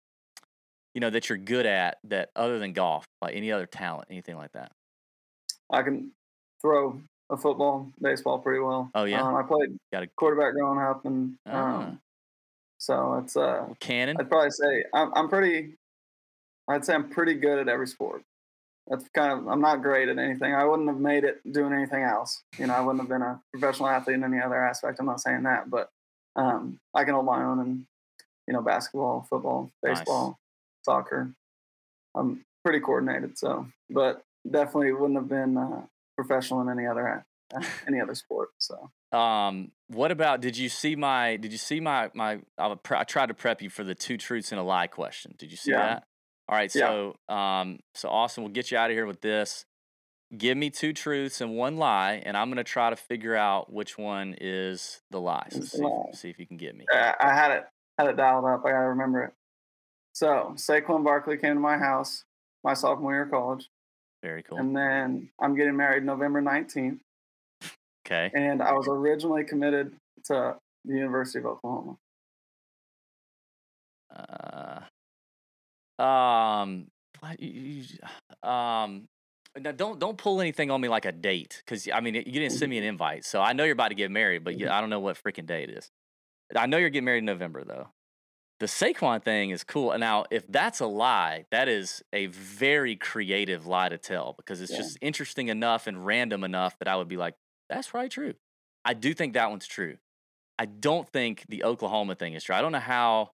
[0.93, 4.37] you know that you're good at that other than golf, like any other talent, anything
[4.37, 4.72] like that?
[5.70, 6.11] I can
[6.65, 6.99] throw
[7.29, 8.91] a football, baseball pretty well.
[8.95, 9.21] Oh, yeah?
[9.23, 11.91] um, I played Got a quarterback growing up, and um, Ah.
[12.79, 14.17] so it's uh, cannon?
[14.19, 15.75] I'd probably say I'm, I'm pretty.
[16.67, 18.23] I'd say I'm pretty good at every sport.
[18.89, 19.47] That's kind of.
[19.49, 20.55] I'm not great at anything.
[20.55, 22.43] I wouldn't have made it doing anything else.
[22.59, 24.99] You know, I wouldn't have been a professional athlete in any other aspect.
[25.01, 25.91] I'm not saying that, but
[26.37, 27.87] um, I can hold my own in,
[28.47, 29.99] you know, basketball, football, Nice.
[29.99, 30.39] baseball,
[30.83, 31.31] soccer.
[32.15, 33.39] I'm pretty coordinated.
[33.39, 35.83] So, but definitely wouldn't have been uh,
[36.17, 37.25] professional in any other
[37.87, 38.51] any other sport.
[38.59, 38.91] So.
[39.17, 40.41] Um, what about?
[40.41, 41.37] Did you see my?
[41.37, 42.41] Did you see my my?
[42.59, 45.35] I, pre- I tried to prep you for the two truths and a lie question.
[45.39, 45.79] Did you see Yeah.
[45.79, 46.05] that?
[46.49, 46.75] All right.
[46.75, 47.12] Yeah.
[47.29, 49.65] So, um, so Austin, we'll get you out of here with this.
[50.37, 53.97] Give me two truths and one lie, and I'm gonna try to figure out which
[53.97, 55.47] one is the lie.
[55.51, 56.11] So see, lie.
[56.12, 56.87] see if you can get me.
[56.93, 57.65] I, I had it
[57.99, 58.62] had it dialed up.
[58.65, 59.33] I gotta remember it.
[60.12, 62.25] So Saquon Barkley came to my house
[62.65, 63.69] my sophomore year of college,
[64.25, 64.57] Very cool.
[64.59, 66.99] and then I'm getting married November 19th,
[68.07, 68.31] Okay.
[68.35, 69.95] and I was originally committed
[70.25, 70.57] to
[70.87, 71.97] the University of Oklahoma.
[74.11, 74.81] Uh,
[76.03, 76.87] um,
[77.39, 77.85] you-
[78.43, 79.07] um,
[79.59, 82.53] now don't don't pull anything on me like a date because I mean you didn't
[82.53, 84.81] send me an invite, so I know you're about to get married, but you, I
[84.81, 85.91] don't know what freaking day it is.
[86.57, 87.89] I know you're getting married in November though.
[88.65, 89.95] The Saquon thing is cool.
[89.99, 94.73] Now, if that's a lie, that is a very creative lie to tell because it's
[94.73, 94.79] Yeah.
[94.79, 97.35] just interesting enough and random enough that I would be like,
[97.69, 98.33] that's probably true.
[98.83, 99.99] I do think that one's true.
[100.59, 102.55] I don't think the Oklahoma thing is true.
[102.55, 103.33] I don't know how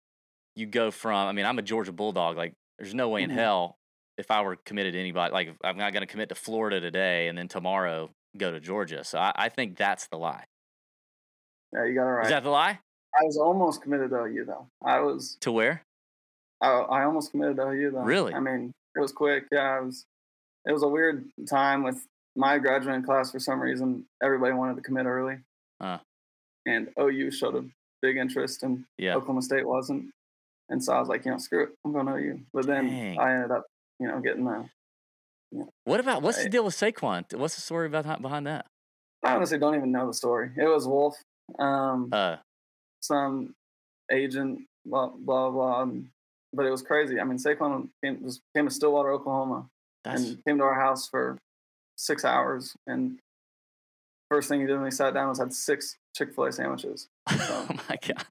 [0.56, 2.38] you go from, I mean, I'm a Georgia Bulldog.
[2.38, 3.34] Like, there's no way in Mhm.
[3.34, 3.78] hell
[4.16, 7.28] if I were committed to anybody, like, I'm not going to commit to Florida today
[7.28, 9.04] and then tomorrow go to Georgia.
[9.04, 10.46] So I, I think that's the lie.
[11.74, 12.24] Yeah, you got it right.
[12.24, 12.80] Is that the lie?
[13.14, 14.66] I was almost committed to OU though.
[14.84, 15.36] I was.
[15.40, 15.82] To where?
[16.60, 18.02] I, I almost committed to OU though.
[18.02, 18.34] Really?
[18.34, 19.44] I mean, it was quick.
[19.52, 20.04] Yeah, it was.
[20.66, 22.04] It was a weird time with
[22.36, 23.30] my graduating class.
[23.32, 25.38] For some reason, everybody wanted to commit early,
[25.80, 25.98] Uh.
[26.66, 27.64] and OU showed a
[28.02, 29.14] big interest, and Yeah.
[29.16, 30.10] Oklahoma State wasn't.
[30.68, 32.40] And so I was like, you know, screw it, I'm going to OU.
[32.52, 33.18] But then Dang.
[33.18, 33.64] I ended up,
[33.98, 34.68] you know, getting the.
[35.84, 37.24] What about, what's the deal with Saquon?
[37.34, 38.66] What's the story about behind that?
[39.24, 40.50] I honestly don't even know the story.
[40.56, 41.16] It was Wolff,
[41.58, 42.36] um, Uh,
[43.00, 43.54] some
[44.10, 45.82] agent, blah blah blah.
[45.82, 46.08] and-
[46.52, 47.20] But it was crazy.
[47.20, 49.68] I mean, Saquon came, just came to Stillwater, Oklahoma,
[50.02, 51.36] that's, and came to our house for
[51.96, 52.74] six hours.
[52.86, 53.18] And
[54.30, 57.08] first thing he did when he sat down was had six Chick Fil A sandwiches.
[57.28, 58.24] oh my God.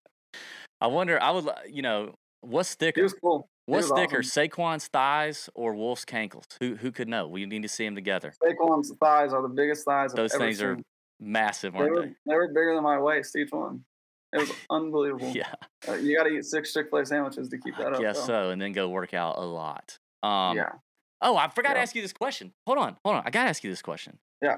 [0.82, 1.22] I wonder.
[1.22, 1.48] I would.
[1.70, 3.04] You know, what's He thicker?
[3.04, 3.48] was cool.
[3.68, 4.50] What's thicker, awesome.
[4.50, 6.46] Saquon's thighs or Wolff's cankles?
[6.60, 7.28] Who who could know?
[7.28, 8.34] We need to see them together.
[8.44, 10.78] Saquon's thighs are the biggest thighs Those I've things are
[11.20, 12.16] massive, They aren't were, they?
[12.26, 13.84] they were bigger than my waist, each one.
[14.34, 15.30] It was unbelievable.
[15.34, 15.54] Yeah,
[15.88, 18.02] Uh, you got to eat six Chick Fil A sandwiches to keep that I up.
[18.02, 18.26] guess though.
[18.46, 18.50] so.
[18.50, 19.98] And then go work out a lot.
[20.24, 20.72] Um, yeah.
[21.22, 22.54] Oh, I forgot to ask you this question.
[22.66, 23.24] Hold on, hold on.
[23.26, 24.20] I gotta ask you this question.
[24.42, 24.58] Yeah.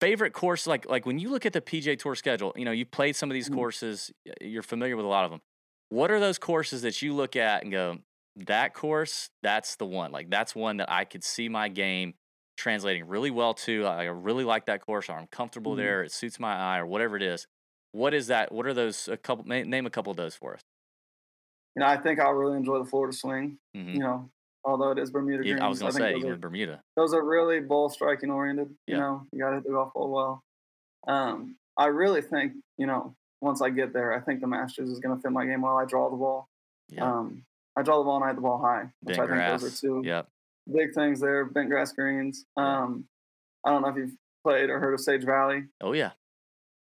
[0.00, 2.90] Favorite course, like like when you look at the PGA Tour schedule, you know you've
[2.90, 3.54] played some of these Mhm.
[3.54, 4.10] courses.
[4.40, 5.42] You're familiar with a lot of them.
[5.90, 7.98] What are those courses that you look at and go,
[8.36, 10.10] that course, that's the one.
[10.10, 12.14] Like that's one that I could see my game
[12.56, 13.84] translating really well to.
[13.84, 15.78] I I really like that course, or I'm comfortable Mhm.
[15.78, 16.02] there.
[16.02, 17.46] It suits my eye, or whatever it is.
[17.92, 18.52] What is that?
[18.52, 19.08] What are those?
[19.08, 19.44] A couple.
[19.46, 20.60] Name a couple of those for us.
[21.76, 23.58] You know, I think I'll really enjoy the Florida swing.
[23.76, 23.94] Mhm.
[23.94, 24.30] You know,
[24.64, 26.82] although it is Bermuda greens, I was gonna think say you're in Bermuda.
[26.96, 28.68] those are really ball striking oriented.
[28.86, 29.00] You Yeah.
[29.00, 30.44] know, you got to hit the golf ball well.
[31.06, 35.00] Um, I really think you know once I get there, I think the Masters is
[35.00, 35.78] going to fit my game well.
[35.78, 36.48] I draw the ball.
[36.90, 37.04] Yeah.
[37.10, 39.60] Um, I draw the ball and I hit the ball high, which Bent I think
[39.60, 40.28] those are two Yep.
[40.70, 41.44] big things there.
[41.46, 42.44] Bent grass greens.
[42.56, 43.08] Um,
[43.64, 45.68] I don't know if you've played or heard of Sage Valley.
[45.80, 46.12] Oh yeah.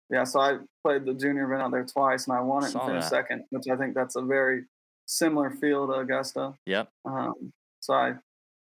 [0.09, 2.79] Yeah, so I played the junior event out there twice, and I won it Saw
[2.81, 3.15] and finished that.
[3.25, 4.65] second, which I think that's a very
[5.05, 6.53] similar feel to Augusta.
[6.65, 6.89] Yep.
[7.05, 7.51] Um,
[7.81, 8.13] so I,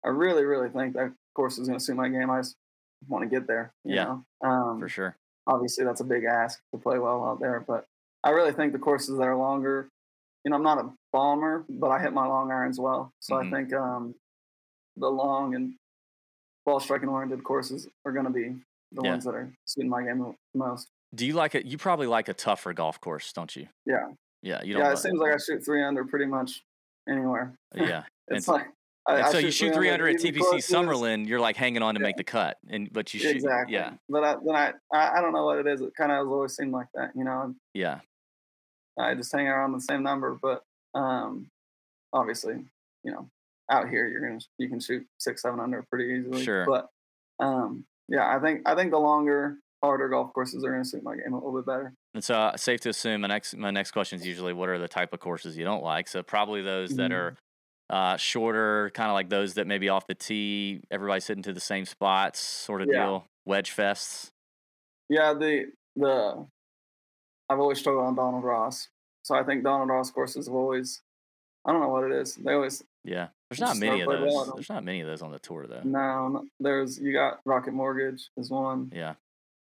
[0.04, 2.30] I really, really think that course is going to suit my game.
[2.30, 2.56] I just
[3.08, 3.74] want to get there.
[3.84, 4.04] You Yeah,
[4.42, 4.50] know?
[4.50, 5.16] um, For sure.
[5.48, 7.86] Obviously, that's a big ask to play well out there, but
[8.24, 9.90] I really think the courses that are longer.
[10.44, 13.12] You know, I'm not a bomber, but I hit my long irons well.
[13.20, 13.48] So Mhm.
[13.48, 14.16] I think um,
[14.96, 15.74] the long and
[16.66, 18.56] ball striking oriented courses are going to be
[18.92, 19.12] the Yeah.
[19.12, 20.90] ones that are suiting my game most.
[21.16, 21.66] Do you like it?
[21.66, 23.68] You probably like a tougher golf course, don't you?
[23.86, 24.08] Yeah.
[24.42, 24.62] Yeah.
[24.64, 24.84] You don't.
[24.84, 26.64] Yeah, it seems like I shoot three under pretty much
[27.10, 27.56] anywhere.
[27.74, 28.04] yeah.
[28.28, 28.68] It's And- like
[29.08, 30.42] I, And so you shoot 300 at TPC.
[30.56, 32.08] Summerlin, you're like hanging on to Yeah.
[32.08, 33.36] make the cut, and but you shoot.
[33.36, 33.76] Exactly.
[33.76, 33.94] Yeah.
[34.10, 35.80] But I, then I, I, I don't know what it is.
[35.82, 37.54] It kind of has always seemed like that, you know.
[37.76, 38.00] Yeah.
[39.00, 40.64] I just hang around the same number, but
[40.96, 41.52] um,
[42.14, 42.66] obviously,
[43.04, 43.30] you know,
[43.70, 46.44] out here you're gonna you can shoot six, seven under pretty easily.
[46.44, 46.66] Sure.
[46.66, 46.90] But
[47.40, 51.16] um, yeah, I think I think the longer, harder golf courses are gonna suit my
[51.16, 51.94] game a little bit better.
[52.14, 54.78] And so, uh, safe to assume my next my next question is usually what are
[54.80, 56.08] the type of courses you don't like?
[56.08, 57.16] So probably those that Mhm.
[57.16, 57.38] are
[57.88, 61.60] uh, shorter, kind of like those that maybe off the tee, everybody's hitting to the
[61.60, 63.06] same spots, sort of Yeah.
[63.06, 63.28] deal.
[63.46, 64.32] Wedge fests.
[65.08, 66.48] Yeah, the the
[67.48, 68.90] I've always struggled on Donald Ross,
[69.24, 71.02] so I think Donald Ross courses have always
[71.68, 72.36] I don't know what it is.
[72.36, 73.28] They always Yeah.
[73.52, 74.54] There's not many of well those.
[74.56, 75.82] There's not many of those on the tour though.
[75.84, 78.92] no, no there's you got Rocket Mortgage is one.
[78.94, 79.14] Yeah.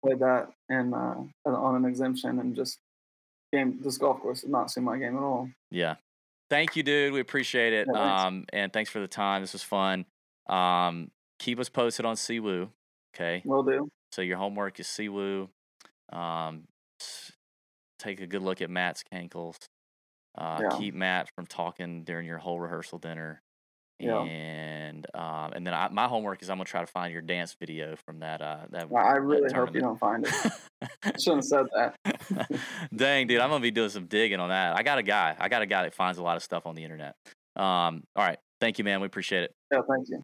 [0.03, 2.79] Played that and uh, on an exemption and just
[3.51, 5.49] game this golf course did not suit my game at all.
[5.71, 5.95] Yeah.
[6.49, 7.13] Thank you, dude.
[7.13, 7.87] We appreciate it.
[7.91, 9.41] Yeah, um, and thanks for the time.
[9.41, 10.05] This was fun.
[10.47, 12.69] Um, keep us posted on Siwoo.
[13.15, 13.41] Okay.
[13.45, 13.89] Will do.
[14.11, 15.49] So your homework is Siwoo.
[16.11, 16.63] Um,
[17.97, 19.57] take a good look at Matt's cankles.
[20.37, 20.77] Uh, Yeah.
[20.77, 23.41] Keep Matt from talking during your whole rehearsal dinner.
[24.07, 24.21] Yeah.
[24.21, 27.55] And um, and then I, my homework is I'm gonna try to find your dance
[27.59, 28.89] video from that uh that.
[28.89, 30.33] Well, I that really hope you don't find it.
[31.03, 32.59] I shouldn't have said that.
[32.95, 34.75] Dang, dude, I'm gonna be doing some digging on that.
[34.75, 35.35] I got a guy.
[35.39, 37.15] I got a guy that finds a lot of stuff on the internet.
[37.55, 38.99] Um, all right, thank you, man.
[38.99, 39.55] We appreciate it.
[39.71, 40.21] Yeah, thank you.